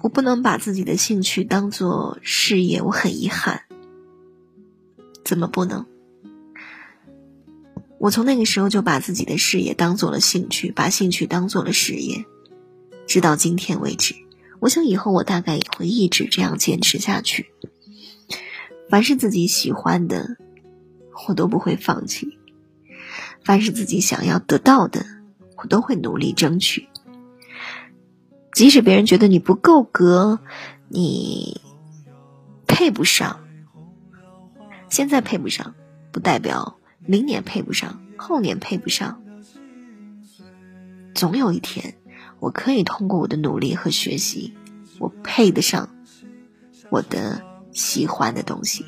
[0.00, 3.62] 我不能把自己的兴趣当做事业，我很遗憾。
[5.24, 5.86] 怎么不能？
[7.98, 12.24] 我从那个时候就把自己的事业当做了兴趣，把兴趣当做了事业，
[13.06, 14.16] 直到今天为止。
[14.58, 17.52] 我想以后我大概也会一直这样坚持下去。
[18.90, 20.36] 凡是自己喜欢的，
[21.28, 22.26] 我都不会放弃；
[23.44, 25.06] 凡是自己想要得到的，
[25.56, 26.88] 我都会努力争取。
[28.52, 30.38] 即使别人觉得你不够格，
[30.88, 31.60] 你
[32.66, 33.40] 配不上，
[34.88, 35.74] 现在配不上，
[36.10, 39.22] 不代表明年配不上，后年配不上。
[41.14, 41.94] 总有一天，
[42.38, 44.54] 我可以通过我的努力和学习，
[44.98, 45.88] 我配得上
[46.90, 47.42] 我的。
[47.74, 48.84] 喜欢的东西。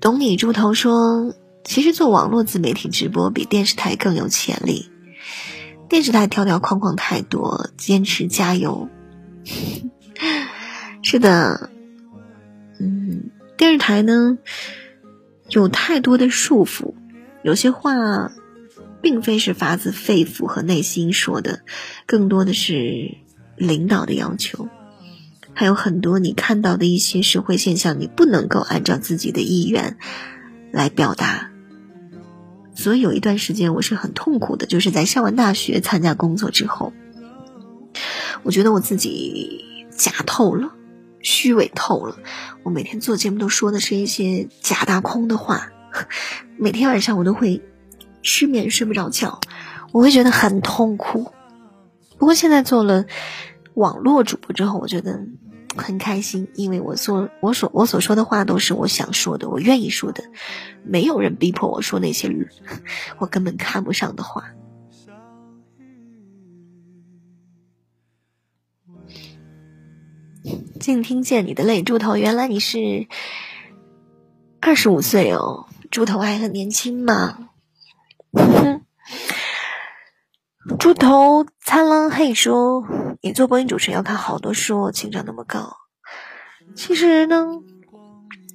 [0.00, 4.90] 懂你猪头说：“其实做网络自媒体直播比电视台更有潜力。
[5.88, 8.88] 电视台条条框框太多，坚持加油。
[11.02, 11.70] 是的，
[12.78, 14.38] 嗯，电视台呢
[15.48, 16.94] 有太多的束缚，
[17.42, 18.30] 有些话
[19.02, 21.60] 并非是发自肺腑和内心说的，
[22.06, 23.16] 更多的是
[23.56, 24.68] 领导的要求。
[25.52, 29.98] 还有很多你看到的一些社会现象，你不能够按照自己的意愿
[30.72, 31.50] 来表达。
[32.74, 36.92] 所以有一段时间我是很痛苦的，就是在上完大学、参加工作之后，
[38.42, 40.72] 我觉得我自己假透了，
[41.20, 42.16] 虚伪透了。
[42.62, 45.70] 我每天做节目都说的是一些假大空的话，
[46.56, 47.60] 每天晚上我都会
[48.22, 49.40] 失眠、睡不着觉，
[49.92, 51.32] 我会觉得很痛苦。
[52.16, 53.04] 不过现在做了
[53.74, 55.20] 网络主播之后，我觉得。
[55.76, 60.24] 很开心，因为我所我所我所说的话都是我想说的，我愿意说的，
[60.84, 62.28] 没有人逼迫我说那些
[63.18, 64.44] 我根本看不上的话。
[70.80, 73.06] 竟听见你的泪，猪头，原来你是
[74.60, 77.50] 二十五岁哦，猪头还很年轻嘛。
[80.78, 82.84] 猪头灿烂嘿说
[83.22, 85.76] ：“你做播音主持要看好多书，情商那么高。
[86.74, 87.48] 其实呢，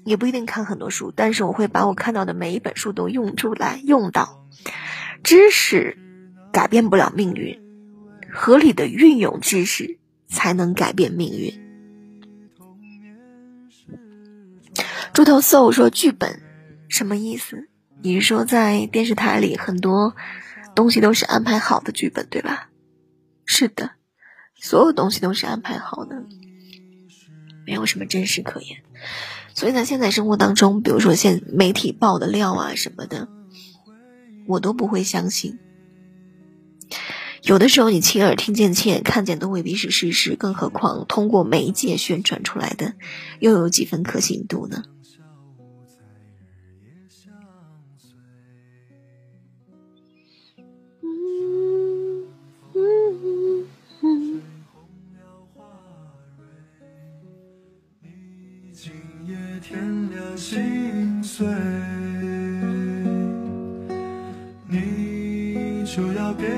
[0.04, 4.44] 也不一定看很多书，但是我会把我看到的每一本书都用出来用到。
[5.24, 6.00] 知识
[6.52, 7.62] 改变不了命运，
[8.34, 11.62] 合理的运用知识才能改变命运。”
[15.14, 16.42] 猪头 so 说：“剧本
[16.90, 17.70] 什么意思？
[18.02, 20.16] 你是说在电视台里很多？”
[20.76, 22.70] 东西都是安排好的剧本，对吧？
[23.46, 23.92] 是的，
[24.66, 26.24] 所有东西都是安排好的，
[27.68, 28.80] 没有什么真实可言。
[29.54, 33.28] 所以呢，现在生活当中，比如说现媒体爆的料啊什么的，
[34.48, 35.60] 我都不会相信。
[37.44, 42.96] 有的时候你亲耳听见、亲眼看见都未必是事实，更何况通过媒介宣传出来的，
[43.40, 44.82] 又有几分可信度呢？
[60.36, 61.48] 心碎，
[64.68, 66.52] 你就要变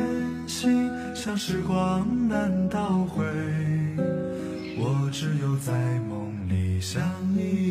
[0.48, 3.24] 心，像时光难倒回。
[4.80, 5.74] 我只有在
[6.10, 7.02] 梦里想
[7.36, 7.67] 你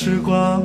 [0.00, 0.57] 时光。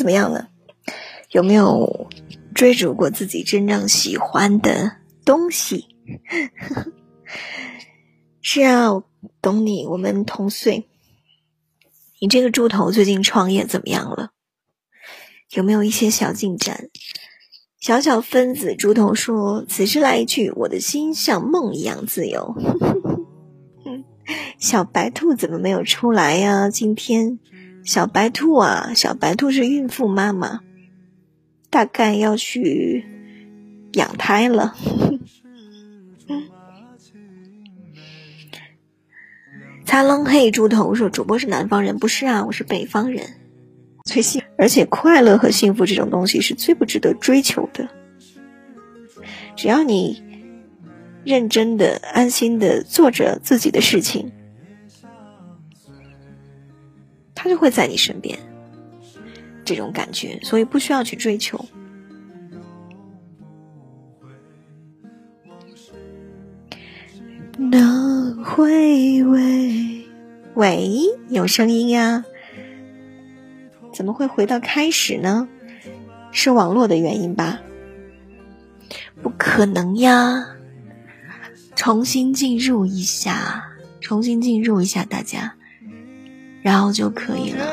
[0.00, 0.48] 怎么样呢？
[1.30, 2.08] 有没有
[2.54, 4.96] 追逐过自己真正喜欢的
[5.26, 5.88] 东西？
[8.40, 9.04] 是啊，我
[9.42, 10.88] 懂你，我们同岁。
[12.18, 14.30] 你这个猪头最近创业怎么样了？
[15.50, 16.88] 有没有一些小进展？
[17.78, 22.54] 小小分子猪头说：“此时来一句，我的心像梦一样自由。
[24.56, 26.70] ”小白兔怎么没有出来呀？
[26.70, 27.38] 今天
[27.90, 30.60] 小白兔啊，小白兔是孕妇妈妈，
[31.70, 33.04] 大概要去
[33.94, 34.76] 养胎了。
[39.84, 43.26] 擦冷嘿猪头说：“主播是南方人，不是啊，我是北方人。
[44.04, 47.88] 最幸，而且快乐和幸福这种东西是最不值得追求的。
[49.56, 50.22] 只要你
[51.24, 54.30] 认真的、安心的做着自己的事情，
[57.42, 58.38] 他就会在你身边。
[59.64, 61.58] 这种感觉，所以不需要去追求。”
[67.56, 70.04] 能回味，
[70.54, 70.98] 喂，
[71.30, 72.22] 有声音呀？
[73.94, 75.48] 怎么会回到开始呢？
[76.32, 77.58] 是网络的原因吧？
[79.22, 80.46] 不可能呀！
[81.74, 83.64] 重新进入一下，
[84.02, 85.54] 重新进入一下，大家，
[86.62, 87.64] 然后就可以了。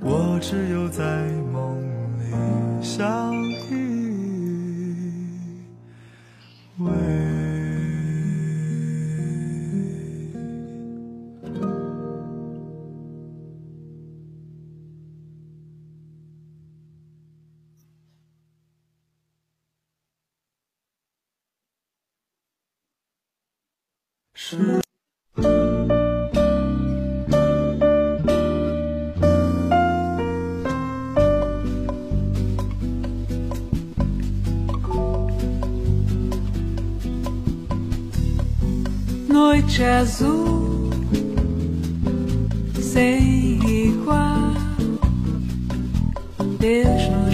[0.00, 1.02] 我只有在
[1.52, 1.78] 梦
[2.18, 3.32] 里相
[3.70, 3.72] 依
[6.80, 7.31] 偎。
[39.28, 40.90] Noite azul
[42.80, 44.52] sem igual.
[46.58, 47.31] Deus nos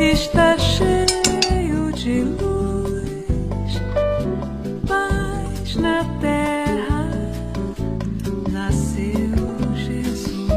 [0.00, 3.82] está cheio de luz,
[4.86, 7.08] paz na terra.
[8.52, 10.48] Nasceu Jesus.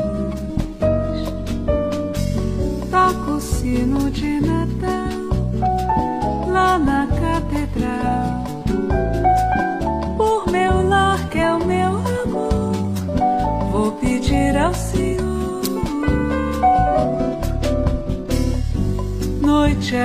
[2.92, 4.40] Toca o sino de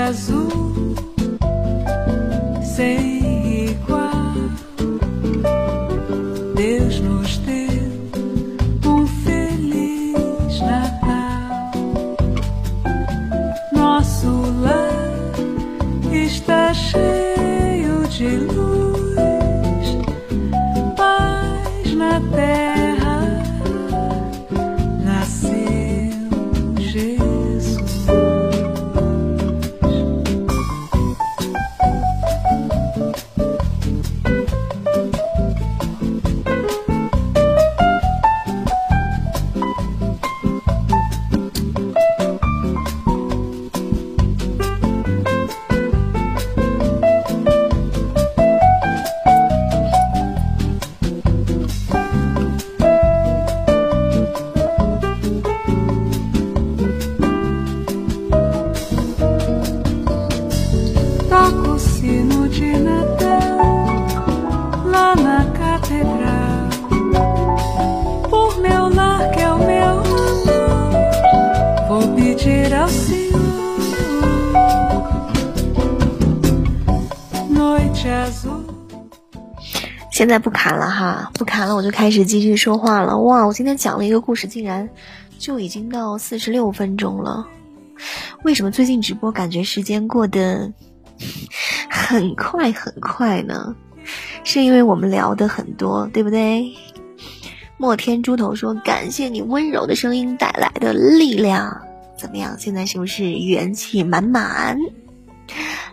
[0.06, 0.45] azul,
[80.16, 83.18] 现在不卡了哈，不卡了，我就开始继续说话了。
[83.18, 84.88] 哇，我今天讲了一个故事，竟然
[85.38, 87.46] 就已经到四十六分钟了。
[88.42, 90.72] 为什么最近直播感觉时间过得
[91.92, 93.76] 很快很快呢？
[94.42, 96.72] 是因为我们聊的很多，对不对？
[97.76, 101.78] 莫天猪头说：“感谢你温柔的声音带来的力量，
[102.16, 102.56] 怎么样？
[102.58, 104.78] 现在是不是元气满满？”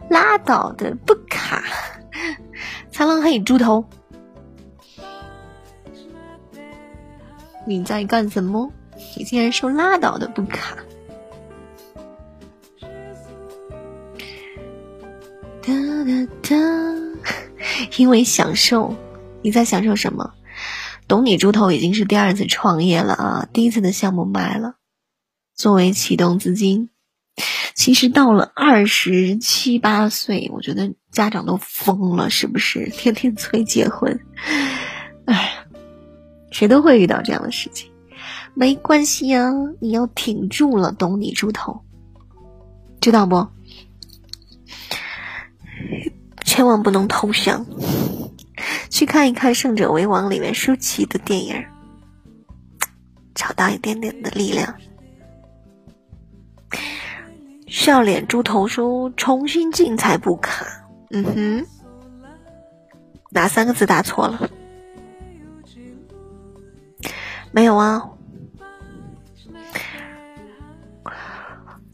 [0.09, 1.61] 拉倒的，不卡。
[2.89, 3.83] 苍狼黑猪头，
[7.65, 8.71] 你在干什么？
[9.17, 10.77] 你竟然说拉倒的不卡。
[15.61, 16.55] 哒哒哒，
[17.97, 18.95] 因为享受，
[19.41, 20.33] 你在享受什么？
[21.07, 24.75] 懂你猪头已经是第二次创业了啊，第一次的项目卖了，
[25.55, 26.89] 作为启动资金，
[27.75, 32.89] 其实到了二十七八岁，我觉得家长都疯了，是不是？
[32.89, 34.19] 天天催结婚，
[35.25, 35.52] 哎，
[36.53, 37.91] 谁都会遇到这样的事情。
[38.53, 39.51] 没关系呀，
[39.81, 41.81] 你要挺住了，懂你猪头，
[43.01, 43.47] 知道不？
[46.45, 47.65] 千万不能投降，
[48.89, 51.65] 去看一看《胜者为王》里面舒淇的电影，
[53.33, 54.75] 找到一点点的力量。
[57.67, 60.63] 笑脸猪头说：“重新进才不卡。”
[61.09, 61.65] 嗯哼，
[63.31, 64.47] 哪三个字打错了？
[67.53, 68.09] 没有啊。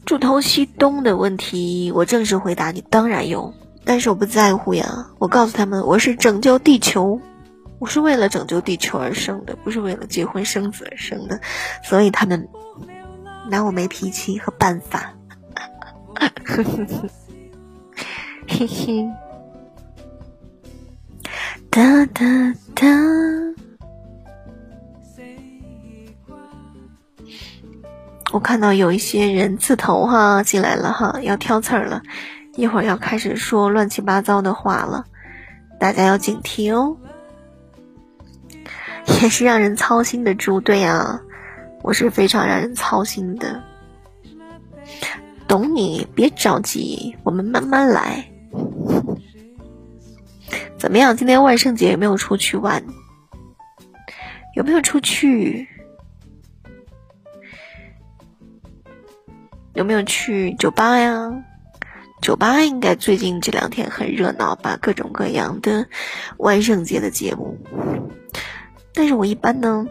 [0.04, 3.54] 猪头西东的问题，我正式回答你：当然有，
[3.84, 5.06] 但是我不在乎呀。
[5.18, 7.20] 我告诉他们，我是拯救地球，
[7.78, 11.40] 我是为了拯救地球而生的，不是为了结婚生子而生的，
[11.84, 12.48] 所以他们
[13.48, 15.14] 拿我没脾气和办法。
[18.48, 19.08] 嘿嘿，
[21.70, 22.24] 哒哒
[22.74, 22.86] 哒。
[28.32, 32.00] 我看到有一些人字头哈进来了哈，要挑刺儿了，
[32.54, 35.04] 一会儿要开始说乱七八糟的话了，
[35.78, 36.96] 大家要警惕哦。
[39.22, 41.20] 也是让人操心的猪，对呀，
[41.82, 43.60] 我是非常让人操心的。
[45.48, 48.24] 懂你，别着急，我们慢慢来。
[50.78, 51.16] 怎么样？
[51.16, 52.80] 今天万圣节有没有出去玩？
[54.54, 55.66] 有没有出去？
[59.74, 61.30] 有没有去酒吧呀？
[62.22, 65.86] 酒吧应该最近这两天很热闹吧，各种各样的
[66.38, 67.56] 万圣节的节目。
[68.92, 69.86] 但是我一般呢，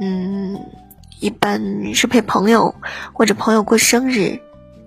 [0.00, 0.58] 嗯。
[1.20, 1.62] 一般
[1.94, 2.74] 是陪朋友
[3.12, 4.36] 或者朋友过生日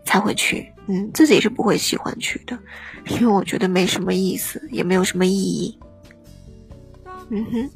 [0.04, 2.60] 才会去，嗯，自己是不会喜欢去的，
[3.08, 5.80] 因为我觉得没什么意思，也没有什么意义。
[7.30, 7.70] 嗯哼，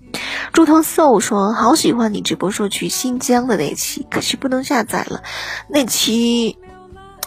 [0.54, 5.22] 猪头 so 说好喜欢你直播说去新疆的那期，可惜不能下载了，
[5.70, 6.58] 那期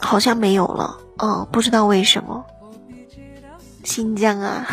[0.01, 2.45] 好像没有了，哦，不知道为什么。
[3.85, 4.67] 新疆啊。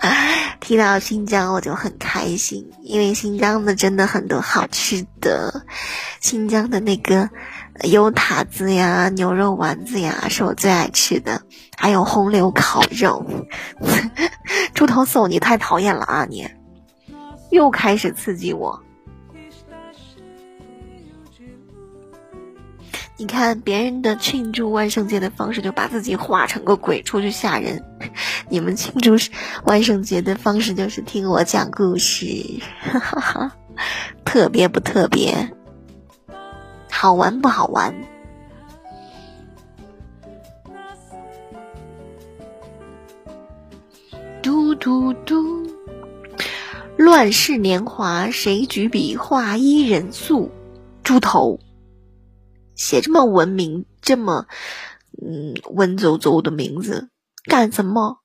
[0.60, 5.64] 提到新疆我就很开心，因为新疆的真的很多好吃的，
[6.20, 7.28] 新疆的那个
[7.84, 11.40] 油塔子呀、牛肉丸子呀是我最爱吃的，
[11.76, 13.24] 还有红柳烤肉。
[14.74, 16.26] 猪头叟，你太讨厌了啊！
[16.28, 16.48] 你
[17.50, 18.82] 又开始刺激我。
[23.16, 27.82] 你看别人的庆祝万圣节的方式，就把自己化成个鬼出去吓人。
[28.48, 29.16] 你们庆祝
[29.64, 32.26] 万圣节的方式就是听我讲故事，
[32.80, 33.52] 哈哈哈，
[34.24, 35.34] 特别不特别？
[36.90, 37.92] 好玩不好玩？
[44.40, 45.57] 嘟嘟嘟！
[46.98, 50.50] 乱世年华，谁举笔画一人素？
[51.04, 51.60] 猪头。
[52.74, 54.48] 写这么文明、这么
[55.22, 57.08] 嗯文绉绉的名字
[57.44, 58.18] 干什么？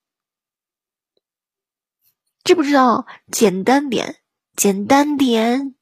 [2.43, 3.05] 知不知道？
[3.31, 4.15] 简单点，
[4.55, 5.75] 简单点。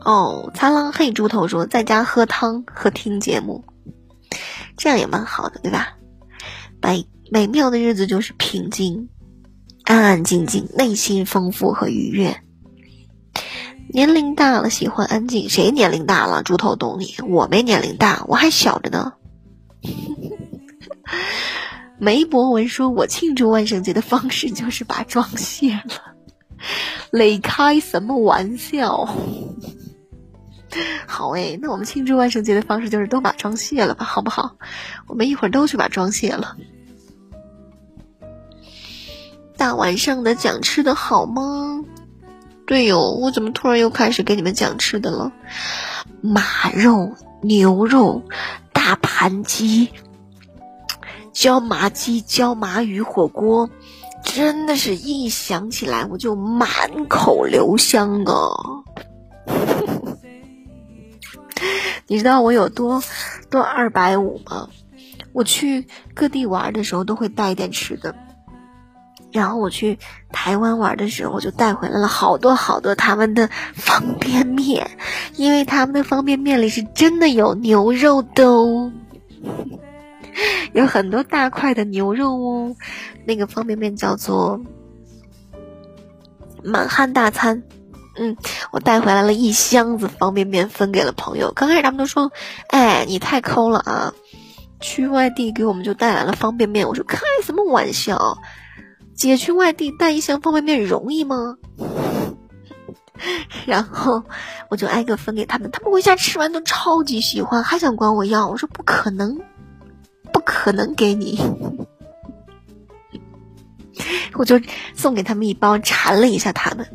[0.00, 3.62] 哦，擦浪嘿猪头说在家喝汤和听节目，
[4.78, 5.98] 这样也蛮好的，对吧？
[6.80, 9.08] 拜美妙的日子就是平静、
[9.84, 12.42] 安安静静，内心丰富和愉悦。
[13.92, 15.48] 年龄大了，喜欢安静。
[15.48, 16.42] 谁年龄大了？
[16.42, 19.12] 猪头懂你，我没年龄大，我还小着呢。
[22.00, 26.16] 梅博文说：“我庆祝万圣节的方式就是把妆卸了。”
[27.12, 29.16] 磊开什么玩笑？
[31.06, 34.56] 好诶，那我们庆祝万圣节的方式就是都把妆卸了吧，好不好？
[35.06, 36.56] 我们一会儿都去把妆卸了。
[39.60, 41.84] 大晚上的讲吃的好吗？
[42.66, 45.32] 对哟，我怎么突然又开始给你们讲吃的了？
[46.22, 48.22] 马肉、牛肉、
[48.72, 49.90] 大盘鸡、
[51.34, 53.68] 椒麻鸡、椒麻鱼火锅，
[54.24, 58.32] 真的是一想起来我就满口留香啊！
[62.08, 63.02] 你知道我有多
[63.50, 64.70] 多二百五吗？
[65.34, 68.14] 我去各地玩的时候都会带一点吃的。
[69.32, 69.98] 然后我去
[70.32, 74.90] 台湾玩的时候，我就带回来了好多好多他们的方便面，
[75.36, 78.92] 因为他们的方便面里是真的有牛肉的哦，
[80.72, 82.76] 有很多大块的牛肉哦。
[83.24, 84.60] 那个方便面叫做
[86.64, 87.62] 满汉大餐，
[88.18, 88.36] 嗯，
[88.72, 91.52] 我带回来了一箱子方便面，分给了朋友。
[91.52, 92.32] 刚开始他们都说
[92.68, 94.12] ：“哎，你太抠了啊！
[94.80, 98.38] 去外地给我们就带来了方便面。”我说：“开什么玩笑？
[99.28, 101.56] 姐去外地带一箱方便面容易吗？”
[103.66, 104.22] 然后
[104.70, 108.48] 我就挨个分给他们，他们回家吃完都超级喜欢，还想管我要。
[108.48, 109.38] 我说：“不可能，
[110.32, 111.38] 不可能给你。
[114.34, 114.58] ”我就
[114.94, 116.86] 送给他们一包，馋了一下他们，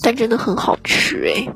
[0.00, 1.46] 但真的很好吃哎。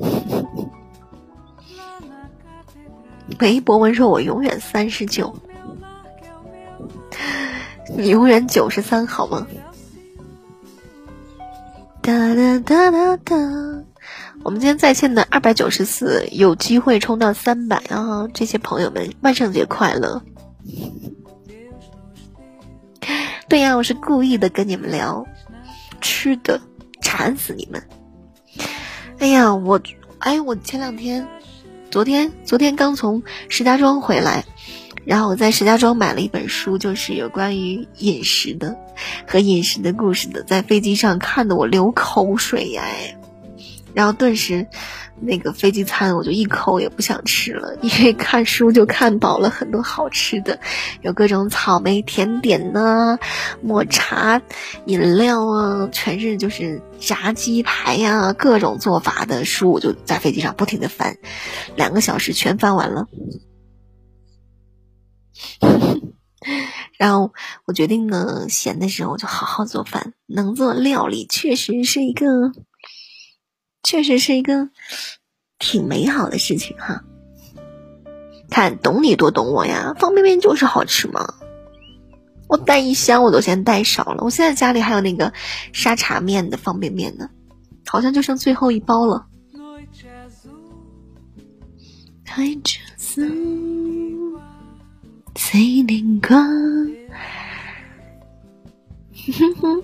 [3.40, 5.34] 喂，博文说：“我永远三十九，
[7.96, 9.46] 你永远九十三，好吗？”
[12.02, 13.36] 哒哒哒哒哒，
[14.42, 18.26] 我们今天在线的二百九十四，有机会冲到三百啊！
[18.32, 20.22] 这些朋友们，万圣节快乐！
[23.48, 25.26] 对呀，我是故意的跟你们聊
[26.00, 26.58] 吃的，
[27.02, 27.82] 馋死你们！
[29.18, 29.78] 哎呀，我
[30.20, 31.28] 哎，我前两天，
[31.90, 34.42] 昨天昨天刚从石家庄回来，
[35.04, 38.76] 然后我在石家庄买了一本书，就是有关于饮食的
[39.26, 42.84] 和饮食的故事的，在飞机上看的我流口水呀！
[43.94, 44.66] 然后顿时。
[45.22, 50.58] 那个飞机餐我就一口也不想吃了， 因为看书就看饱了很多好吃的，
[51.02, 53.18] 有各种草莓甜点呐，
[53.60, 54.40] 抹茶
[54.86, 61.14] 饮料啊，全是就是炸鸡排呀，各种做法的书，我就在飞机上不停的翻，
[61.76, 63.06] 两个小时全翻完了。
[66.98, 67.32] 然后
[67.66, 72.52] 我决定呢，闲的时候就好好做饭，能做料理确实是一个。
[73.82, 74.68] 确实是一个
[75.58, 77.02] 挺美好的事情哈。
[78.50, 81.32] 看懂你多懂我呀，方便面就是好吃嘛。
[82.46, 85.32] 我带一箱我都嫌带少了，我现在家里还有那个
[85.72, 87.30] 沙茶面的方便面呢，
[87.86, 89.26] 好像就剩最后一包了。
[95.50, 96.94] 哼
[99.60, 99.82] 哼。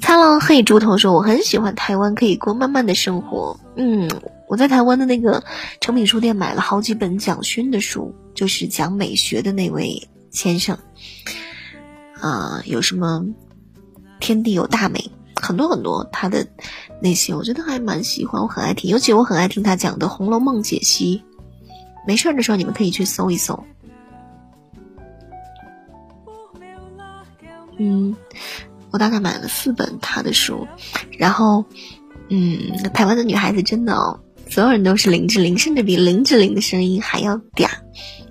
[0.00, 4.10] 擦浪黑猪头说：“我很喜欢台湾，可以过慢慢的生活。”嗯，
[4.48, 5.42] 我在台湾的那个
[5.80, 10.76] 诚品书店买了好几本蒋勋的书，就是讲美学的那位先生。
[12.20, 13.24] 啊，有什么
[14.20, 16.46] 天地有大美， 很多很多他的
[17.00, 21.22] 那些，我觉得还蛮喜欢，我很爱听，尤其我很爱听他讲的《红楼梦》解析。
[22.06, 23.62] 没事的时候，你们可以去搜一搜。
[27.82, 28.16] 嗯。
[28.92, 30.68] 我大概买了四本他的书，
[31.16, 31.64] 然后，
[32.28, 32.58] 嗯，
[32.92, 34.20] 台湾的女孩子真的哦，
[34.50, 37.70] 所有人都是林志玲，甚至比林志玲的声音还要嗲，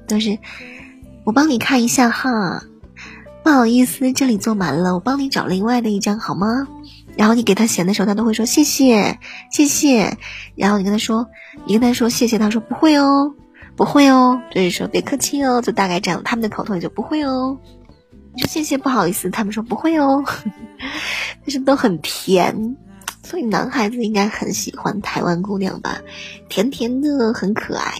[0.08, 0.38] 都是
[1.24, 2.62] 我帮你看一下哈，
[3.44, 6.68] 不好意思，这里坐满了，我帮你找另外的一张好吗？
[7.18, 9.18] 然后你给他钱的时候，他都会说谢谢
[9.50, 10.16] 谢谢，
[10.54, 11.28] 然后你跟他说，
[11.66, 13.34] 你跟他说谢谢，他说不会哦，
[13.76, 17.58] 不会哦，就是说别客气哦，就大概这样，他们的口头语就不会哦。
[18.38, 20.24] 说谢谢，不好意思，他们说不会哦，
[21.42, 22.78] 但是都很甜，
[23.24, 26.02] 所以男孩子应该很喜欢台湾姑娘吧，
[26.50, 27.94] 甜甜的，很可爱。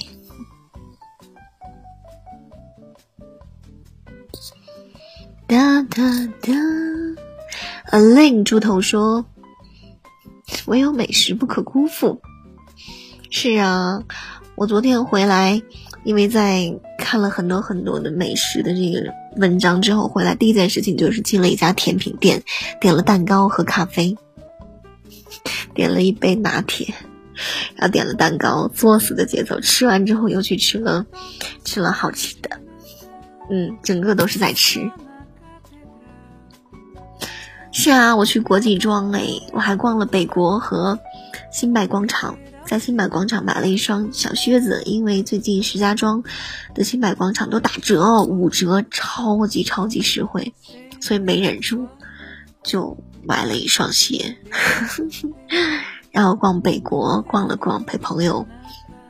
[5.48, 6.02] 哒哒
[6.42, 6.54] 哒，
[7.92, 9.26] 阿令猪头说
[10.66, 12.22] ：“唯有美食不可辜负。”
[13.30, 14.04] 是啊，
[14.56, 15.62] 我昨天回来，
[16.04, 19.12] 因为在看了很多很多的美食的这个。
[19.38, 22.44] 文章之后回来，第一件事情就是进了一家甜品店，
[22.82, 24.14] 点了蛋糕和咖啡，
[25.74, 26.94] 点了一杯拿铁，
[27.78, 29.58] 然后点了蛋糕，作死的节奏。
[29.62, 31.06] 吃完之后又去吃了，
[31.64, 32.50] 吃了好吃的，
[33.50, 34.82] 嗯，整个都是在吃。
[37.72, 41.00] 是啊，我去国际庄哎，我还逛了北国和
[41.54, 42.38] 新百广场。
[42.66, 46.24] 在新百广场买了一双小靴子，因为最近石家庄
[46.74, 50.54] 的新百广场都打折哦，五折，超级超级实惠，
[51.02, 51.88] 所以没忍住
[52.64, 54.38] 就买了一双鞋。
[56.12, 58.46] 然后逛北国，逛了逛，陪朋友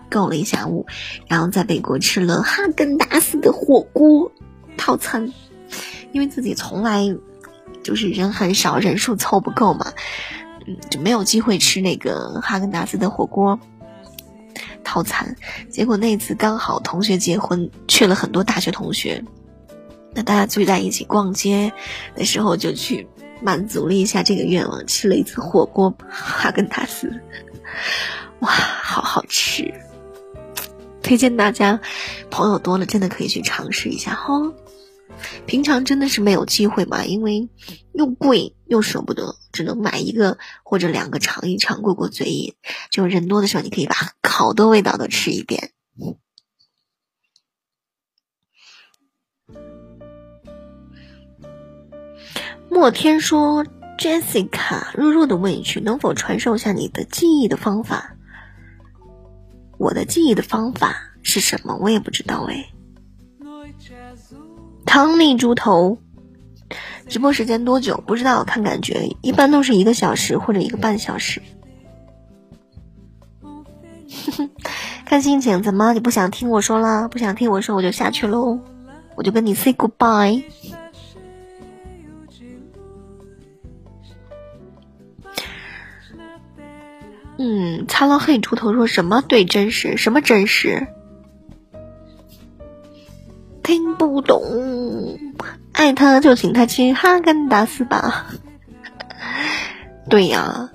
[0.09, 0.85] 购了一下午，
[1.27, 4.31] 然后在北国吃了哈根达斯的火锅
[4.77, 5.31] 套餐，
[6.11, 7.15] 因为自己从来
[7.83, 9.93] 就是人很少，人数凑不够嘛。
[10.67, 13.59] 嗯，就没有机会吃那个哈根达斯的火锅
[14.83, 15.35] 套餐。
[15.69, 19.23] 结果那次刚好同学结婚，去了很多大学同学，
[20.13, 21.71] 那大家聚在一起逛街
[22.15, 23.07] 的时候，就去
[23.41, 27.21] 满足了一下这个愿望，吃了一次火锅哈根达斯，
[28.39, 29.73] 哇，好好吃！
[31.01, 31.79] 推荐大家，
[32.29, 34.33] 朋友多了真的可以去尝试一下哈。
[35.45, 37.49] 平常真的是没有机会嘛，因为
[37.93, 42.55] 又贵又舍不得，只能买一个或者两个尝一尝，过过嘴瘾。
[42.89, 43.95] 就人多的时候，你可以把
[44.27, 45.71] 好多味道都吃一遍。
[52.69, 53.65] 莫天说
[53.99, 58.15] ：“Jessica，弱弱的问一句，能否传授一下你的记忆的方法？
[59.77, 61.77] 我的记忆的方法是什么？
[61.81, 62.71] 我也不知道哎。”
[64.91, 65.99] 汤米猪头，
[67.07, 68.03] 直播时间多久？
[68.05, 71.41] 不知道，看感觉，一般都是一个小时或者一个半小时。
[75.07, 77.07] 看心情，怎么你不想听我说了？
[77.07, 78.59] 不想听我说，我就下去喽，
[79.15, 80.43] 我就跟你 say goodbye。
[87.37, 89.95] 嗯，擦了黑猪头说什么对真实？
[89.95, 90.85] 什么真实？
[93.63, 94.41] 听不懂，
[95.73, 98.27] 爱他就请他吃哈根达斯吧。
[100.09, 100.69] 对呀，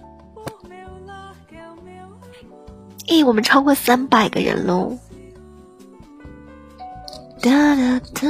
[3.06, 4.98] 咦，我们超过三百个人喽！
[7.42, 8.28] 哒哒哒，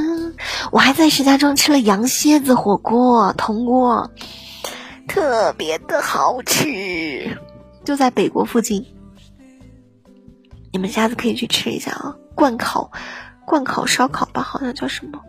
[0.72, 4.10] 我还在石家庄吃了羊蝎子火锅，铜锅，
[5.06, 7.38] 特别的好吃。
[7.84, 8.84] 就在北国附近，
[10.72, 12.16] 你们下次可以去吃一下啊！
[12.34, 12.90] 灌烤，
[13.46, 15.22] 灌烤烧烤吧，好像叫什么，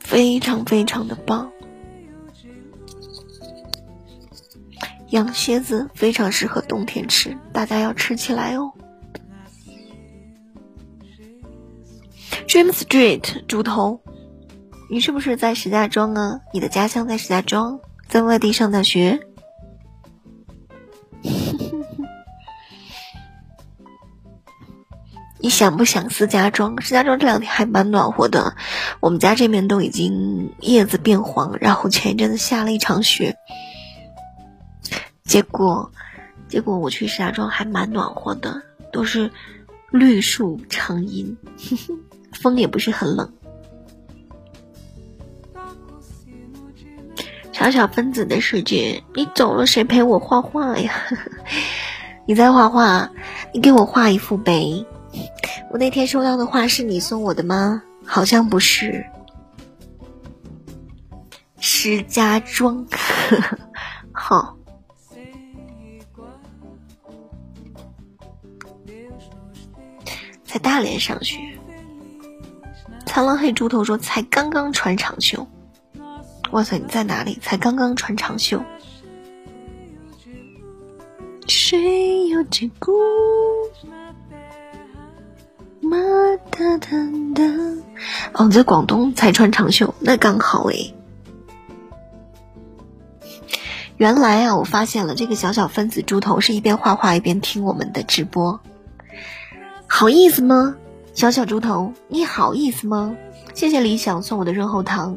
[0.00, 1.50] 非常非常的棒。
[5.10, 8.72] 羊蝎子非常适合冬天吃，大家要吃起来哦。
[12.46, 14.02] Dream Street 猪头，
[14.90, 16.40] 你是不是在石家庄啊？
[16.52, 19.20] 你的家乡在石家庄，在外地上大学？
[25.40, 26.80] 你想不想石家庄？
[26.80, 28.56] 石家庄这两天还蛮暖和的，
[29.00, 33.36] 我们家这边都已经叶子变黄，然后前一阵子下了一场雪，
[35.24, 35.92] 结果，
[36.48, 38.62] 结果我去石家庄还蛮暖和的，
[38.92, 39.30] 都是
[39.92, 41.36] 绿树成荫，
[42.34, 43.32] 风也不是很冷。
[47.52, 50.92] 小小分子的世界，你走了谁陪我画画呀？
[52.26, 53.10] 你在画画，
[53.52, 54.84] 你给我画一幅呗。
[55.70, 57.82] 我那天收到的画是你送我的吗？
[58.04, 59.04] 好像不是。
[61.60, 62.86] 石家庄，
[64.12, 64.56] 好，
[70.44, 71.38] 在大连上学。
[73.04, 75.46] 苍狼黑猪头说才刚刚穿长袖。
[76.52, 77.38] 哇塞，你在哪里？
[77.42, 78.62] 才刚刚穿长袖。
[81.46, 82.70] 谁有结
[85.90, 86.36] 果？
[86.50, 86.90] 哒哒
[87.34, 87.44] 哒！
[88.32, 90.94] 哦，你在广东才穿长袖，那刚好诶。
[93.96, 98.60] 原来啊，我发现了这个小小分子猪头是一边画画一边听我们的直播，
[99.88, 100.76] 好意思吗？
[101.14, 103.16] 小小猪头，你好意思吗？
[103.54, 105.16] 谢谢李想送我的润喉糖，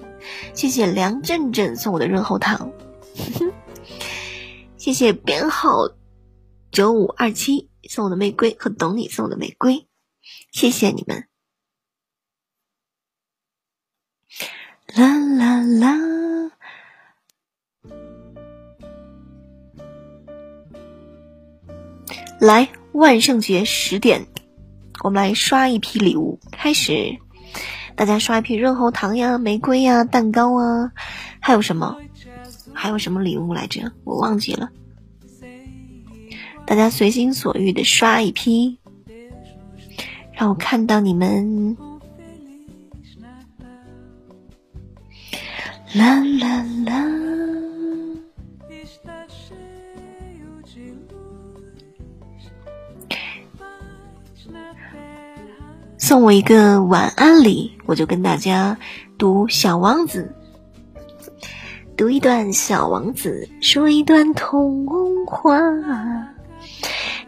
[0.55, 2.71] 谢谢梁振振送我的润喉糖，
[4.77, 5.89] 谢谢编号
[6.71, 9.85] 九五二七送我的玫瑰和懂你送我的玫瑰。
[10.51, 11.27] 谢谢你们，
[14.93, 16.51] 啦啦啦！
[22.41, 24.27] 来，万圣节十点，
[25.05, 26.37] 我们来刷一批礼物。
[26.51, 27.17] 开始，
[27.95, 30.91] 大家刷一批润喉糖呀、玫瑰呀、蛋糕啊，
[31.39, 31.97] 还有什么？
[32.73, 33.89] 还有什么礼物来着？
[34.03, 34.69] 我忘记了。
[36.67, 38.80] 大家随心所欲的刷一批。
[40.41, 41.77] 让我看到你们，
[45.93, 47.05] 啦啦啦！
[55.99, 58.75] 送我一个晚安礼，我就跟大家
[59.19, 60.33] 读《小王子》，
[61.95, 64.87] 读一段《小王子》，说一段童
[65.27, 65.53] 话。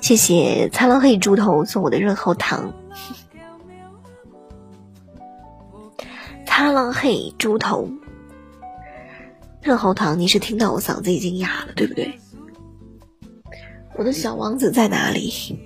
[0.03, 2.73] 谢谢擦了黑猪头送我的润喉糖。
[6.45, 7.87] 擦浪嘿，猪头，
[9.61, 12.19] 润喉糖，你是听到我嗓子已经哑了，对不对？
[13.95, 15.31] 我的小王子在哪里？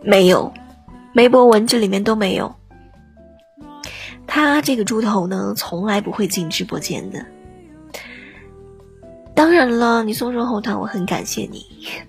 [0.00, 0.54] 没有，
[1.12, 2.54] 梅博文这里面都没有。
[4.26, 7.26] 他这个猪头呢，从来不会进直播间的。
[9.44, 11.66] 当然了，你送润喉糖，我很感谢你，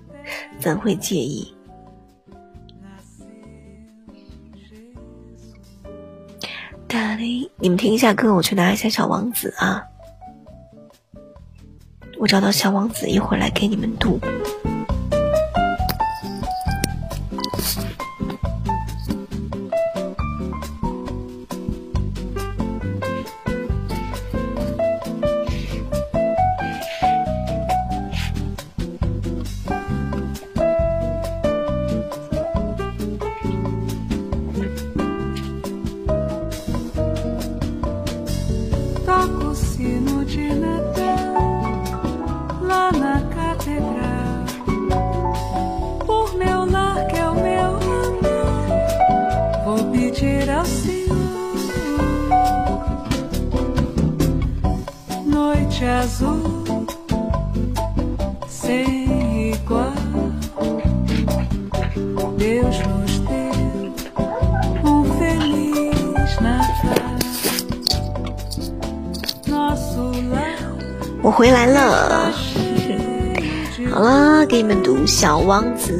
[0.57, 1.53] 怎会介意？
[6.87, 9.83] 大力，你们听一下歌，我去拿一下小王子啊。
[12.17, 14.17] 我找到小王子，一会儿来给你们读。
[71.21, 72.31] 我回来了，
[73.91, 75.91] 好了，给你们读《小王子》。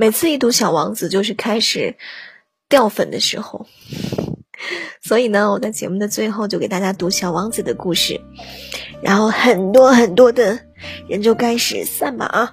[0.00, 1.94] 每次一读《小王子》，就是开始
[2.70, 3.66] 掉粉的时候，
[5.02, 8.18] 所以呢，我在节目的最后就给大家读《小王子》的故事，
[9.02, 10.58] 然后很多很多的
[11.06, 12.50] 人就开始散吧啊，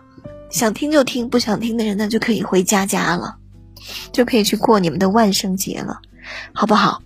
[0.49, 3.37] 想听就听，不想听的人呢就可以回家家了，
[4.11, 6.01] 就可以去过你们的万圣节了，
[6.51, 7.01] 好不好？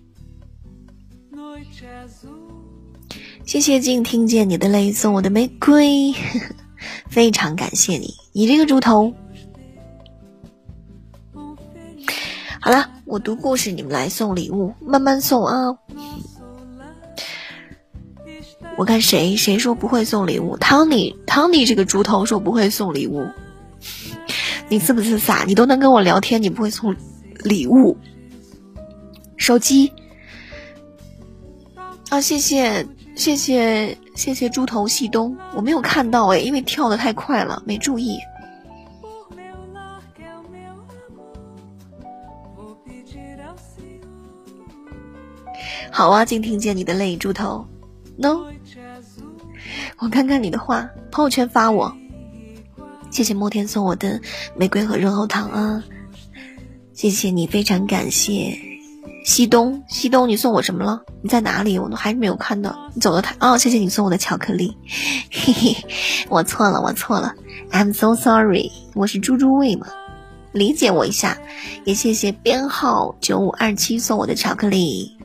[3.44, 6.12] 谢谢静听见你的泪送我的玫瑰，
[7.08, 9.14] 非常感谢你，你这个猪头。
[12.64, 15.76] 好了，我读故事，你们来送礼物，慢慢送啊！
[18.76, 23.26] 我看谁谁说不会送礼物，汤尼汤尼这个猪头说不会送礼物，
[24.68, 25.42] 你是不是傻？
[25.44, 26.94] 你都能跟我聊天，你不会送
[27.42, 27.98] 礼物？
[29.36, 29.90] 手机
[32.10, 32.86] 啊，谢谢
[33.16, 38.18] 谢谢谢谢猪头细东，我没有看到哎，因为跳的太快了，没注意。
[45.92, 47.64] 好啊，竟听见你的泪，猪头
[48.16, 48.46] ，no，
[49.98, 51.94] 我看看你的话，朋友圈发我，
[53.10, 54.18] 谢谢莫天送我的
[54.56, 55.84] 玫瑰和润喉糖啊，
[56.94, 58.58] 谢谢你，非常感谢。
[59.24, 61.00] 西东，西东你送我什么了？
[61.20, 61.78] 你在哪里？
[61.78, 64.74] 我都还是没有看到，你走的太哦，谢谢你送我的巧克力，
[65.30, 65.76] 嘿嘿，
[66.30, 67.34] 我错了，我错了
[67.70, 69.86] ，I'm so sorry，我是猪猪味嘛，
[70.52, 71.36] 理解我一下，
[71.84, 75.16] 也谢谢编号九五二七送我的巧克力。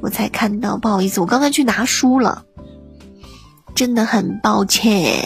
[0.00, 2.44] 我才看到，不好意思，我刚才去拿书了，
[3.74, 5.24] 真的很抱歉。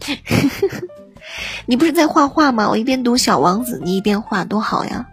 [1.66, 2.68] 你不是在画画吗？
[2.68, 5.06] 我一边读《小王子》，你一边画，多好呀！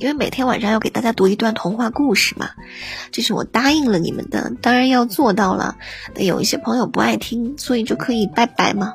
[0.00, 2.50] 因为每天晚上要给大家读一段童话故事嘛，
[3.12, 5.76] 这是我答应了你们的，当然要做到了。
[6.16, 8.92] 有一些朋友不爱听，所以就可以拜拜嘛。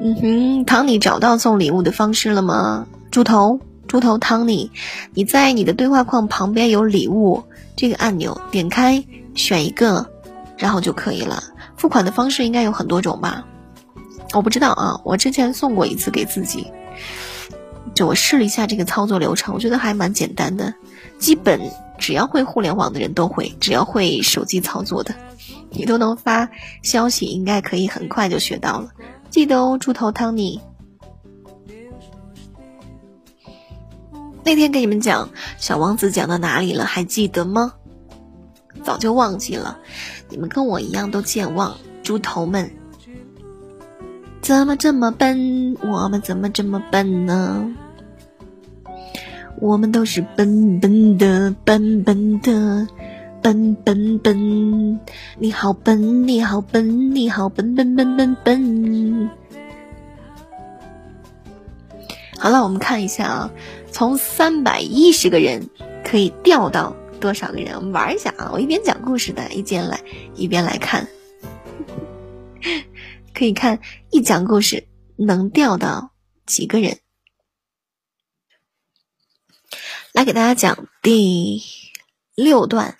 [0.00, 2.86] 嗯哼，唐，你找到送礼物的方式了吗？
[3.10, 3.58] 猪头。
[3.88, 4.70] 猪头汤尼，
[5.14, 7.42] 你在你的对话框旁边有礼物
[7.74, 9.02] 这个按钮，点开
[9.34, 10.10] 选一个，
[10.58, 11.42] 然后就可以了。
[11.76, 13.46] 付款的方式应该有很多种吧？
[14.34, 16.70] 我不知道啊，我之前送过一次给自己，
[17.94, 20.74] 就我试了一下这个操作流程，我觉得还蛮简单的，
[21.18, 21.58] 基本
[21.98, 25.14] 只要会互联网的人都会，只要会手机操作的，
[25.70, 26.50] 你都能发
[26.82, 28.90] 消息，应该可以很快就学到了。
[29.30, 30.60] 记得哦，猪头汤尼。
[34.48, 35.28] 那天给你们讲
[35.58, 36.86] 小王子讲到哪里了？
[36.86, 37.74] 还记得吗？
[38.82, 39.76] 早就忘记了。
[40.30, 42.70] 你们跟我一样都健忘，猪头们，
[44.40, 45.76] 怎么这么笨？
[45.82, 47.70] 我们怎么这么笨呢？
[49.60, 52.88] 我们都是笨笨的，笨笨的，
[53.42, 54.98] 笨笨笨。
[55.38, 59.28] 你好笨，你好笨，你好笨笨笨笨笨。
[62.38, 63.50] 好了，我们看一下啊。
[63.90, 65.68] 从三百一十个人
[66.04, 67.74] 可以掉到多少个人？
[67.74, 68.50] 我们玩一下啊！
[68.52, 70.00] 我一边讲故事的，一边来
[70.34, 71.08] 一边来看，
[73.34, 73.80] 可以看
[74.10, 74.86] 一讲故事
[75.16, 76.12] 能掉到
[76.46, 76.98] 几个人？
[80.12, 81.62] 来给大家讲第
[82.34, 82.96] 六段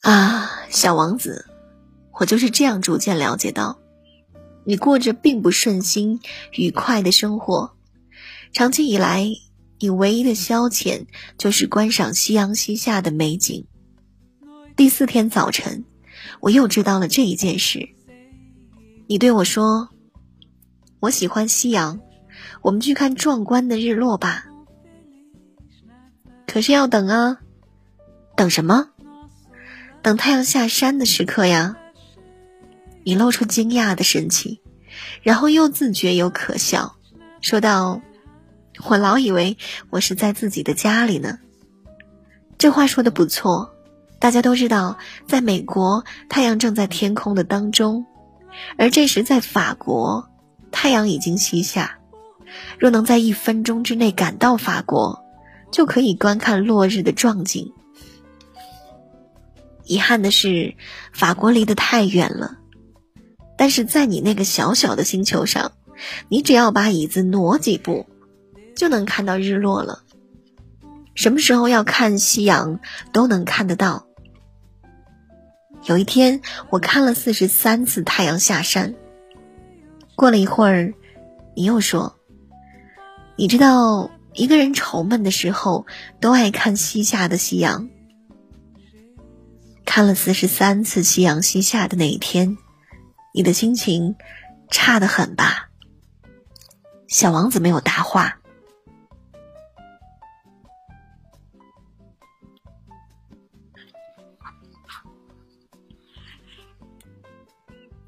[0.00, 1.46] 啊，小王子，
[2.20, 3.78] 我就是这样逐渐了解到，
[4.64, 6.20] 你过着并不顺心、
[6.52, 7.75] 愉快的生活，
[8.56, 9.30] 长期以来，
[9.80, 11.04] 你唯一的消遣
[11.36, 13.66] 就是观赏夕阳西下的美景。
[14.74, 15.84] 第四天早晨，
[16.40, 17.86] 我又知道了这一件事。
[19.08, 19.90] 你对我说
[21.00, 22.00] ：“我喜欢夕阳，
[22.62, 24.46] 我们去看壮观的日落吧。”
[26.48, 27.36] 可是要等啊，
[28.38, 28.88] 等什么？
[30.00, 31.76] 等太阳下山的时刻呀。
[33.04, 34.58] 你露出惊讶的神情，
[35.20, 36.96] 然后又自觉又可笑，
[37.42, 38.00] 说道
[38.84, 39.56] ：“我老以为
[39.90, 41.38] 我是在自己的家里呢。”
[42.58, 43.74] 这话说的不错，
[44.18, 48.06] 大家都知道，在美国太阳正在天空的当中。
[48.78, 50.28] 而这时，在法国，
[50.70, 51.98] 太阳已经西下。
[52.78, 55.22] 若能在一分钟之内赶到法国，
[55.70, 57.72] 就可以观看落日的壮景。
[59.84, 60.74] 遗憾的是，
[61.12, 62.56] 法国离得太远了。
[63.58, 65.72] 但是在你那个小小的星球上，
[66.28, 68.06] 你只要把椅子挪几步，
[68.76, 70.02] 就能看到日落了。
[71.14, 72.78] 什么时候要看夕阳，
[73.10, 74.06] 都能看得到。
[75.84, 78.94] 有一天，我看了四十三次太阳下山。
[80.14, 80.92] 过了一会儿，
[81.54, 82.16] 你又说
[83.36, 85.86] ：“你知道，一个人愁闷的时候，
[86.20, 87.88] 都爱看西下的夕阳。”
[89.86, 92.58] 看了四十三次夕阳西下的那一天，
[93.32, 94.16] 你的心情
[94.70, 95.70] 差得很吧？
[97.08, 98.38] 小王子没有答话。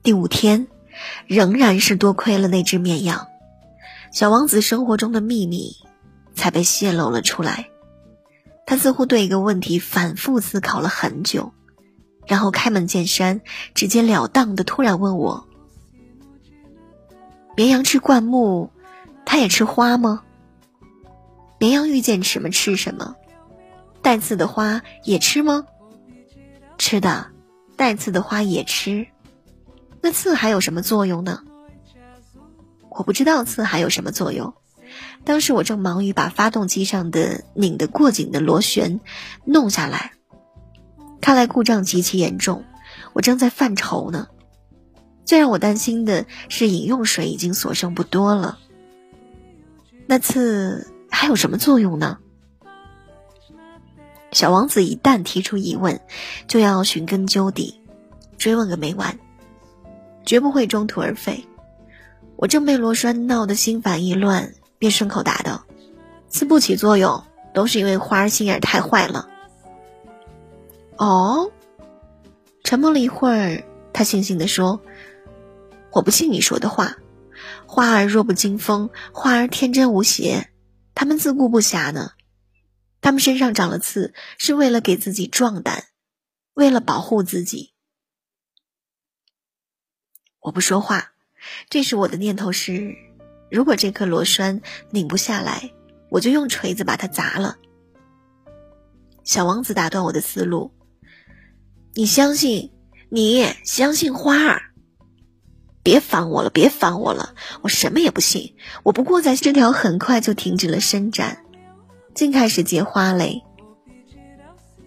[0.09, 0.66] 第五天，
[1.26, 3.28] 仍然是多亏了那只绵羊，
[4.11, 5.76] 小王子生活中的秘密
[6.34, 7.68] 才被泄露了出来。
[8.64, 11.52] 他似乎对一个问题反复思考了很久，
[12.26, 13.42] 然后开门见山、
[13.74, 15.46] 直截了当的突然问我
[17.54, 18.70] ：“绵羊吃灌木，
[19.26, 20.22] 它也吃花吗？
[21.59, 23.14] 绵羊遇见什么吃什么？
[24.00, 25.66] 带刺的花也吃吗？
[26.78, 27.26] 吃的，
[27.76, 29.06] 带刺的花也吃。”
[30.09, 31.42] 那刺还有什么作用呢？
[32.88, 34.54] 我不知道刺还有什么作用。
[35.22, 39.00] 当时我正忙于把发动机上的拧得过紧的螺旋
[39.44, 40.12] 弄下来，
[41.20, 42.64] 看来故障极其严重，
[43.12, 44.28] 我正在犯愁呢。
[45.26, 48.59] 最让我担心的是饮用水已经所剩不多了。
[50.06, 52.16] 那刺还有什么作用呢？
[54.32, 56.00] 小王子一旦提出疑问，
[56.46, 57.82] 就要寻根究底，
[58.38, 59.18] 追问个没完。
[60.29, 61.43] 绝不会中途而废。
[62.37, 65.64] 我正被螺栓闹得心烦意乱，便顺口答道
[66.29, 67.24] ：“刺不起作用，
[67.55, 69.26] 都是因为花儿心眼太坏了。”
[70.99, 71.51] 哦，
[72.62, 73.64] 沉默了一会儿，
[73.95, 74.83] 他悻悻地说
[75.93, 76.99] ：“我不信你说的话。
[77.64, 80.51] 花儿弱不禁风，花儿天真无邪，
[80.95, 82.11] 它们自顾不暇呢。
[83.01, 85.85] 它们身上长了刺，是为了给自己壮胆，
[86.53, 87.72] 为了保护自己。”
[90.41, 91.12] 我不说话，
[91.68, 92.95] 这时我的念头是：
[93.51, 94.61] 如果这颗螺栓
[94.91, 95.70] 拧不下来，
[96.11, 97.57] 我就用锤子把它砸了。
[99.24, 100.72] 小王子打断我的思路
[101.95, 102.70] ：“你相信？
[103.11, 104.62] 你相信花儿？
[105.82, 108.55] 别烦我了，别烦我了，我什么也不信。
[108.84, 111.45] 我不过在枝条很快就停止了伸展，
[112.14, 113.43] 竟开始结花蕾。”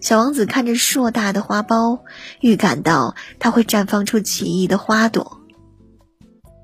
[0.00, 2.00] 小王子看着硕大的花苞，
[2.40, 5.41] 预感到它会绽放出奇异的花朵。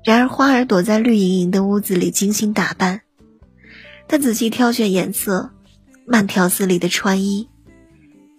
[0.03, 3.01] 然而，花儿躲在绿莹莹的屋子里精心打扮，
[4.07, 5.51] 她仔细挑选颜色，
[6.05, 7.49] 慢条斯理的穿衣，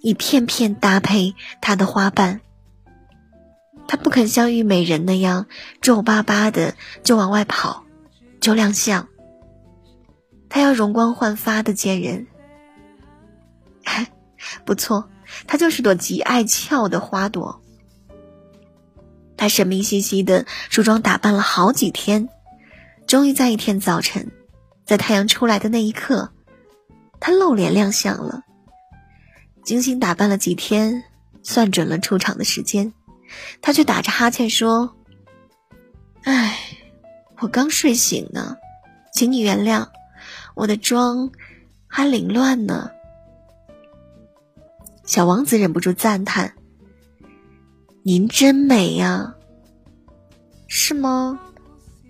[0.00, 2.40] 一片片搭配她的花瓣。
[3.86, 5.46] 她不肯像虞美人那样
[5.80, 7.84] 皱巴巴的就往外跑，
[8.40, 9.06] 就亮相。
[10.48, 12.26] 她要容光焕发的见人。
[14.64, 15.08] 不错，
[15.46, 17.60] 她就是朵极爱俏的花朵。
[19.40, 22.28] 他神秘兮兮的梳妆打扮了好几天，
[23.06, 24.30] 终于在一天早晨，
[24.84, 26.30] 在太阳出来的那一刻，
[27.18, 28.42] 他露脸亮相了。
[29.64, 31.04] 精心打扮了几天，
[31.42, 32.92] 算准了出场的时间，
[33.62, 34.94] 他却打着哈欠说
[36.24, 36.58] ：“哎，
[37.38, 38.58] 我刚睡醒呢，
[39.14, 39.88] 请你原谅，
[40.54, 41.30] 我的妆
[41.86, 42.90] 还凌乱呢。”
[45.08, 46.52] 小王子忍不住赞叹。
[48.02, 49.34] 您真美呀，
[50.68, 51.38] 是吗？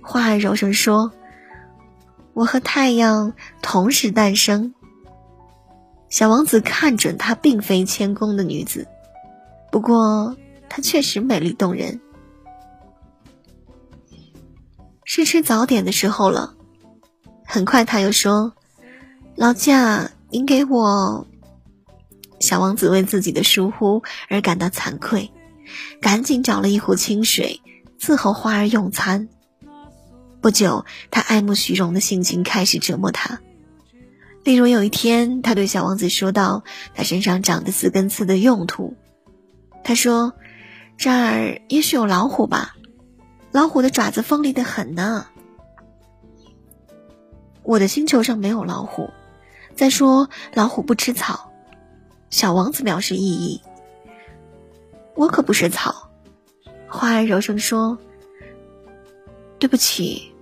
[0.01, 1.11] 花儿柔声说
[2.33, 4.73] ：“我和太阳同时诞生。”
[6.09, 8.87] 小王子看准她并非谦恭的女子，
[9.73, 10.35] 不过
[10.69, 12.01] 她确实美丽动人。
[15.05, 16.55] 是吃早点的时候了，
[17.45, 18.53] 很快他又说
[19.35, 21.27] ：“老驾，您给我。”
[22.39, 25.29] 小王子为自己的疏忽而感到惭愧，
[26.01, 27.61] 赶紧找了一壶清水
[28.01, 29.29] 伺候花儿用餐。
[30.41, 33.41] 不久，他爱慕虚荣的性情开始折磨他。
[34.43, 36.65] 例如有一天，他对小王子说道
[36.97, 38.97] ：“他身上长的四根刺的用途。”
[39.85, 40.33] 他说
[40.97, 42.75] ：“这儿也许有老虎吧？
[43.53, 45.27] 老虎的爪子锋利的很呢。”
[47.63, 49.11] 我的星球上没有老虎。
[49.77, 51.53] 再说，老虎不吃草。
[52.31, 53.61] 小王子表示异议
[55.21, 56.11] ：“我可不是草。”
[56.89, 57.99] 花儿柔声说
[59.61, 60.33] ：“对不起，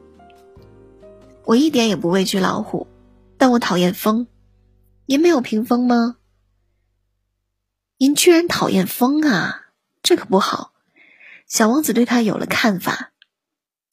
[1.44, 2.86] 我一点也不畏惧老虎。”
[3.36, 4.26] 但我讨厌风，
[5.06, 6.16] 您没有屏风吗？
[7.96, 9.66] 您居然讨厌风啊，
[10.02, 10.72] 这可不好。
[11.46, 13.12] 小王子对他有了看法，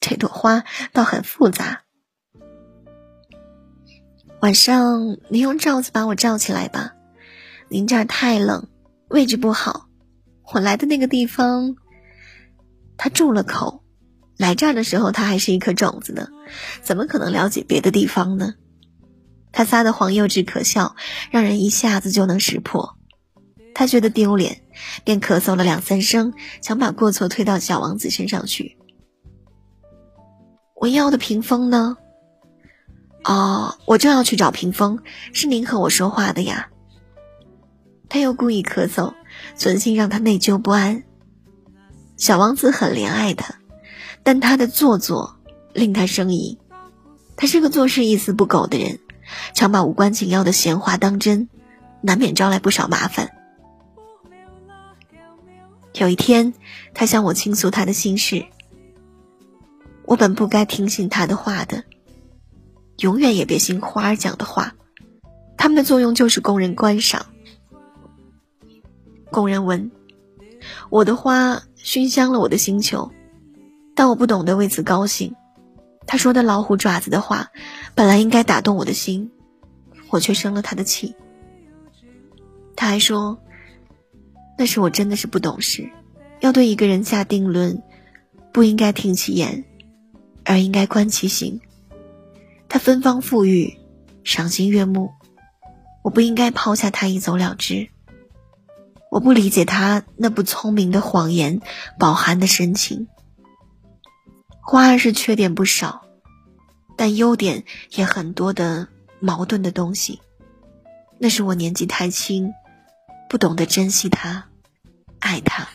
[0.00, 1.82] 这朵花倒很复杂。
[4.40, 6.94] 晚上您用罩子把我罩起来吧，
[7.68, 8.68] 您这儿太冷，
[9.08, 9.85] 位置不好。
[10.52, 11.76] 我来的那个地方，
[12.96, 13.82] 他住了口。
[14.36, 16.28] 来这儿的时候，他还是一颗种子呢，
[16.82, 18.54] 怎么可能了解别的地方呢？
[19.50, 20.94] 他撒的谎幼稚可笑，
[21.30, 22.96] 让人一下子就能识破。
[23.74, 24.62] 他觉得丢脸，
[25.04, 28.76] 便咳嗽了两三声，想把过错推到小王子身上去。
[30.74, 31.96] 我要的屏风呢？
[33.24, 34.98] 哦，我正要去找屏风，
[35.32, 36.68] 是您和我说话的呀。
[38.08, 39.12] 他又故意咳嗽，
[39.54, 41.04] 存心让他内疚不安。
[42.16, 43.56] 小王子很怜爱他，
[44.22, 45.36] 但他的做作
[45.72, 46.58] 令他生疑。
[47.36, 48.98] 他是个做事一丝不苟的人。
[49.54, 51.48] 常把无关紧要的闲话当真，
[52.00, 53.32] 难免招来不少麻烦。
[55.94, 56.54] 有一天，
[56.94, 58.46] 他向我倾诉他的心事。
[60.04, 61.82] 我本不该听信他的话的，
[62.98, 64.74] 永远也别信花儿讲的话，
[65.56, 67.26] 他们的作用就是供人观赏。
[69.30, 69.90] 供人闻，
[70.90, 73.10] 我的花熏香了我的星球，
[73.94, 75.34] 但我不懂得为此高兴。
[76.06, 77.50] 他说的老虎爪子的话，
[77.94, 79.30] 本来应该打动我的心，
[80.10, 81.14] 我却生了他的气。
[82.76, 83.38] 他还说，
[84.56, 85.90] 那时我真的是不懂事，
[86.40, 87.82] 要对一个人下定论，
[88.52, 89.64] 不应该听其言，
[90.44, 91.60] 而应该观其行。
[92.68, 93.76] 他芬芳馥郁，
[94.22, 95.10] 赏心悦目，
[96.02, 97.88] 我不应该抛下他一走了之。
[99.10, 101.60] 我不理解他那不聪明的谎言，
[101.98, 103.08] 饱含的深情。
[104.60, 106.02] 花儿是缺点不少，
[106.96, 108.88] 但优点也很多的
[109.20, 110.20] 矛盾的东西。
[111.18, 112.52] 那是我年纪太轻，
[113.28, 114.44] 不懂得珍惜它，
[115.20, 115.68] 爱它。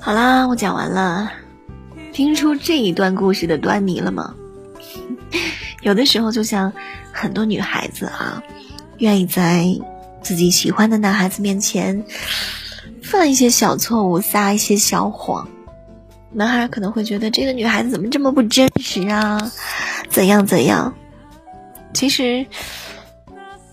[0.00, 1.30] 好啦，我讲完了，
[2.13, 4.33] 听出这一段故事的端倪了吗？
[5.81, 6.71] 有的时候，就像
[7.11, 8.41] 很多女孩子啊，
[8.99, 9.65] 愿意在
[10.21, 12.01] 自己喜欢的男孩子面前
[13.01, 15.45] 犯一些小错误，撒一些小谎。
[16.31, 19.51] 男孩可能会觉得这个女孩子怎么这么不真实啊？
[20.09, 20.93] 怎样怎样？
[21.93, 22.45] 其实，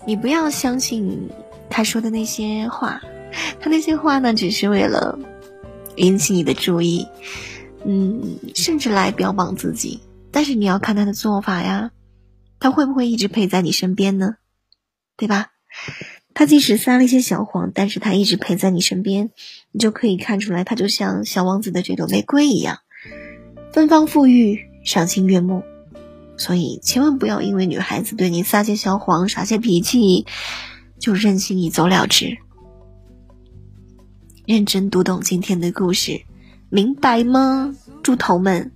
[0.05, 1.29] 你不要相信
[1.69, 3.01] 他说的那些话，
[3.59, 5.17] 他那些话呢，只是为了
[5.95, 7.07] 引起你的注意，
[7.85, 9.99] 嗯，甚至来标榜自己。
[10.31, 11.91] 但是你要看他的做法呀，
[12.59, 14.35] 他会不会一直陪在你身边呢？
[15.17, 15.47] 对吧？
[16.33, 19.31] 他即使撒了一些小谎，但是他一直陪在你身边，
[19.71, 22.79] 你就可以看出来，他就像小王子的这朵玫瑰一样，
[23.73, 25.63] 芬芳馥郁，赏心悦目。
[26.37, 30.25] 所以千万不要因为女孩子对你撒些小谎、耍些脾气，
[30.97, 32.37] 就任性一走了之。
[34.47, 36.21] 认真读懂今天的故事，
[36.71, 38.71] 明白吗，猪头们？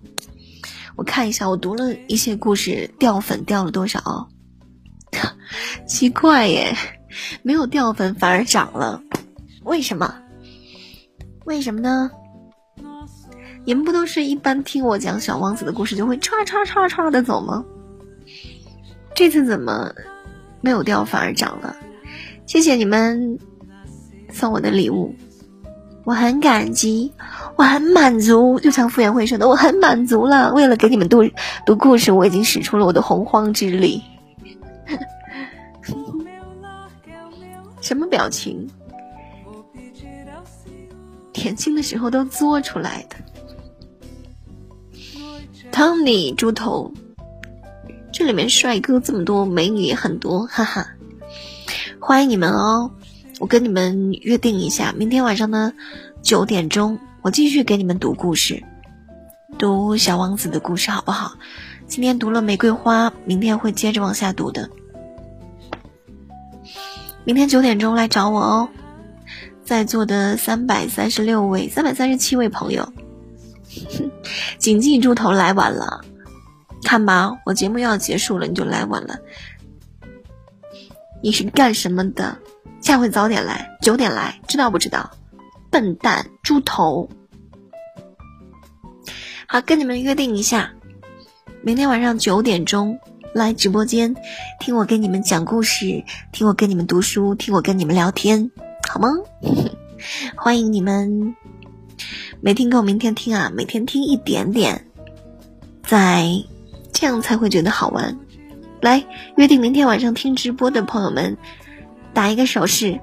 [0.97, 4.27] 我看一下，我读了一些故事，掉粉掉了多少？
[5.87, 6.75] 奇怪耶！
[7.41, 9.01] 没有掉粉反而涨了，
[9.63, 10.13] 为什么？
[11.45, 12.11] 为什么呢？
[13.63, 17.63] 你们不都是一般听我讲小王子的故事就会唰唰唰唰的走吗？
[19.15, 19.89] 这次怎么
[20.59, 21.73] 没有掉反而涨了？
[22.45, 23.39] 谢谢你们
[24.33, 25.15] 送我的礼物，
[26.05, 27.11] 我很感激，
[27.55, 28.59] 我很满足。
[28.59, 30.53] 就像傅园慧说的，我很满足了。
[30.53, 31.23] 为了给你们读
[31.65, 34.01] 读故事，我已经使出了我的洪荒之力。
[37.81, 38.67] 什么表情？
[41.33, 43.15] 点心的时候都做出来的。
[45.71, 46.93] Tony 猪头，
[48.13, 50.87] 这里面帅哥这么多，美女也很多，哈哈！
[51.99, 52.89] 欢迎你们哦！
[53.39, 55.73] 我跟你们约定一下，明天晚上呢
[56.21, 58.63] 九点钟，我继续给你们读故事，
[59.57, 61.35] 读小王子的故事，好不好？
[61.87, 64.69] 今天读了玫瑰花，明天会接着往下读的。
[67.25, 68.69] 明天九点钟来找我哦！
[69.63, 72.93] 在座的三百三十六位、三百三十七位朋友。
[74.57, 76.01] 谨记猪头来晚了，
[76.83, 79.19] 看吧，我节目要结束了，你就来晚了。
[81.21, 82.37] 你是干什么的？
[82.81, 85.11] 下回早点来，九点来，知道不知道？
[85.71, 87.09] 笨蛋，猪头。
[89.47, 90.73] 好，跟你们约定一下，
[91.63, 92.99] 明天晚上九点钟
[93.33, 94.15] 来直播间，
[94.59, 98.51] 听我给你们讲故事，听我跟你们读书，听我跟你们聊天，
[98.87, 99.09] 好吗？
[100.35, 101.35] 欢迎你们。
[102.41, 103.51] 没听够，明天听啊！
[103.55, 104.85] 每天听一点点，
[105.81, 106.27] 在
[106.91, 108.19] 这样才会觉得好玩。
[108.81, 109.03] 来，
[109.37, 111.37] 约定明天晚上听直播的朋友们，
[112.15, 112.99] 打一个手势，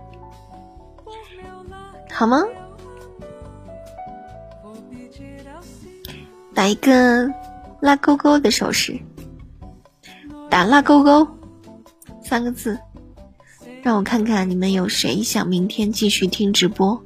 [2.11, 2.43] 好吗？
[6.55, 7.31] 打一个
[7.81, 8.99] 拉勾勾的手势，
[10.49, 11.29] 打拉勾勾
[12.23, 12.79] 三个字，
[13.83, 17.03] 让我看看你们有谁想明天继续听直播，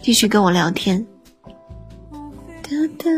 [0.00, 1.04] 继续跟我聊天。
[2.62, 3.10] 哒哒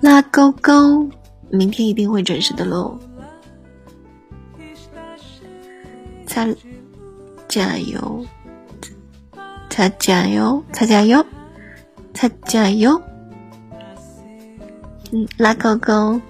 [0.00, 1.08] 拉勾勾，
[1.50, 2.98] 明天一定会准时的喽！
[6.26, 6.46] 擦，
[7.50, 8.24] 加油！
[9.68, 10.64] 擦，加油！
[10.72, 11.26] 擦，加油！
[12.14, 13.02] 擦，加油！
[15.10, 16.20] 嗯，拉勾勾，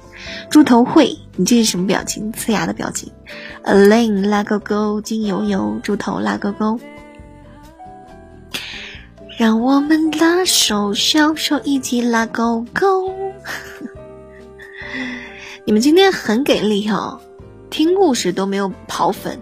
[0.48, 2.32] 猪头会，你这是什么表情？
[2.32, 3.12] 呲牙的表情。
[3.64, 6.80] Alin，拉勾勾，金油油，猪头拉勾勾。
[9.38, 13.12] 让我们拉手，小手一起拉勾勾。
[15.66, 17.20] 你们今天很给力哦，
[17.68, 19.38] 听故事都没有跑粉，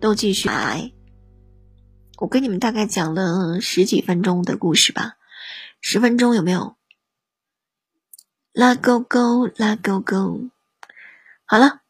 [0.00, 0.90] 都继续来。
[2.18, 5.16] 我跟你们大概讲了十几分钟的故事吧，
[5.80, 6.76] 十分钟有没有？
[8.52, 10.48] 拉勾勾，拉勾勾。
[11.44, 11.82] 好了，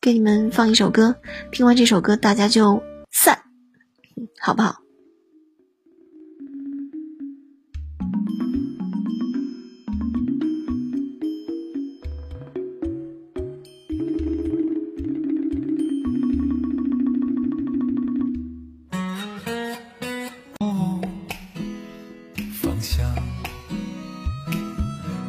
[0.00, 1.20] 给你们放一首歌，
[1.50, 3.42] 听完这首歌大家就散，
[4.40, 4.80] 好不好？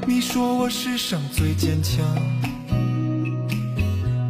[0.07, 2.03] 你说我世上最坚强，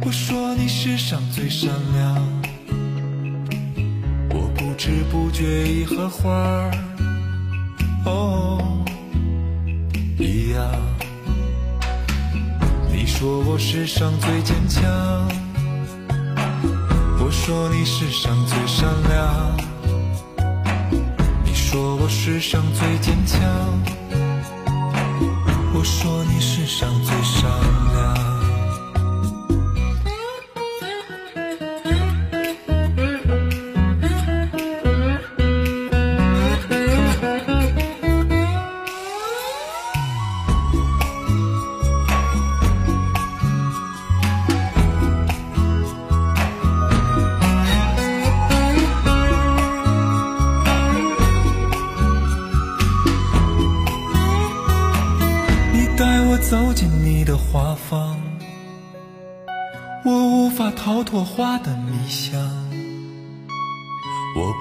[0.04, 2.16] 我说你世上最善良，
[4.30, 6.70] 我不知不觉已和花儿
[8.04, 8.84] 哦
[10.18, 10.70] 一样。
[12.92, 14.82] 你说我世上最坚强，
[17.18, 19.56] 我说你世上最善良，
[21.44, 23.40] 你说我世上最坚强。
[25.82, 27.50] 我说你世上最善
[27.92, 28.01] 良。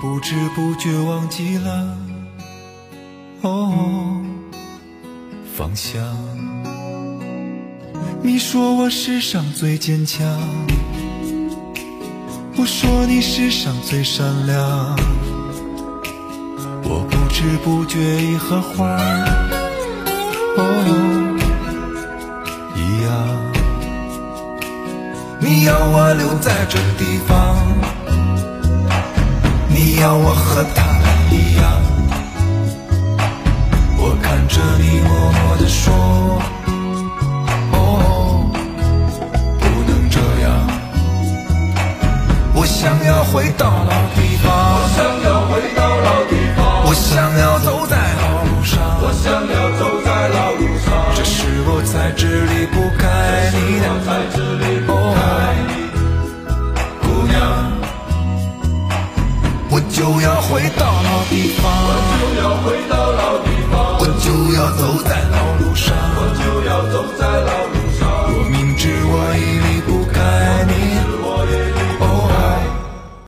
[0.02, 1.96] 不知不觉忘记了
[3.42, 4.20] 哦
[5.56, 6.02] 方向。
[8.24, 10.28] 你说我世上最坚强，
[12.58, 14.96] 我说你世上最善良，
[16.84, 18.98] 我不知不觉已和花
[22.76, 23.12] 一样。
[25.40, 27.56] 你要我留在这地方，
[30.02, 30.82] 要我和他
[31.30, 31.64] 一样。
[34.00, 35.94] 我看着你默默的说
[37.72, 38.50] 哦
[39.60, 40.50] 不能这样。
[42.56, 44.50] 我想要回到老地方。
[44.74, 46.60] 我想要回到老地方。
[46.88, 48.82] 我想要走在老路上。
[49.04, 50.90] 我想要走在老路上。
[51.14, 54.02] 这是我才知离不开你的
[60.12, 61.72] 就要回到老地方。
[61.88, 63.96] 我就要回到老地方。
[63.98, 65.96] 我就要走在老路上。
[66.18, 68.04] 我就要走在老路上。
[68.28, 69.31] 我明知我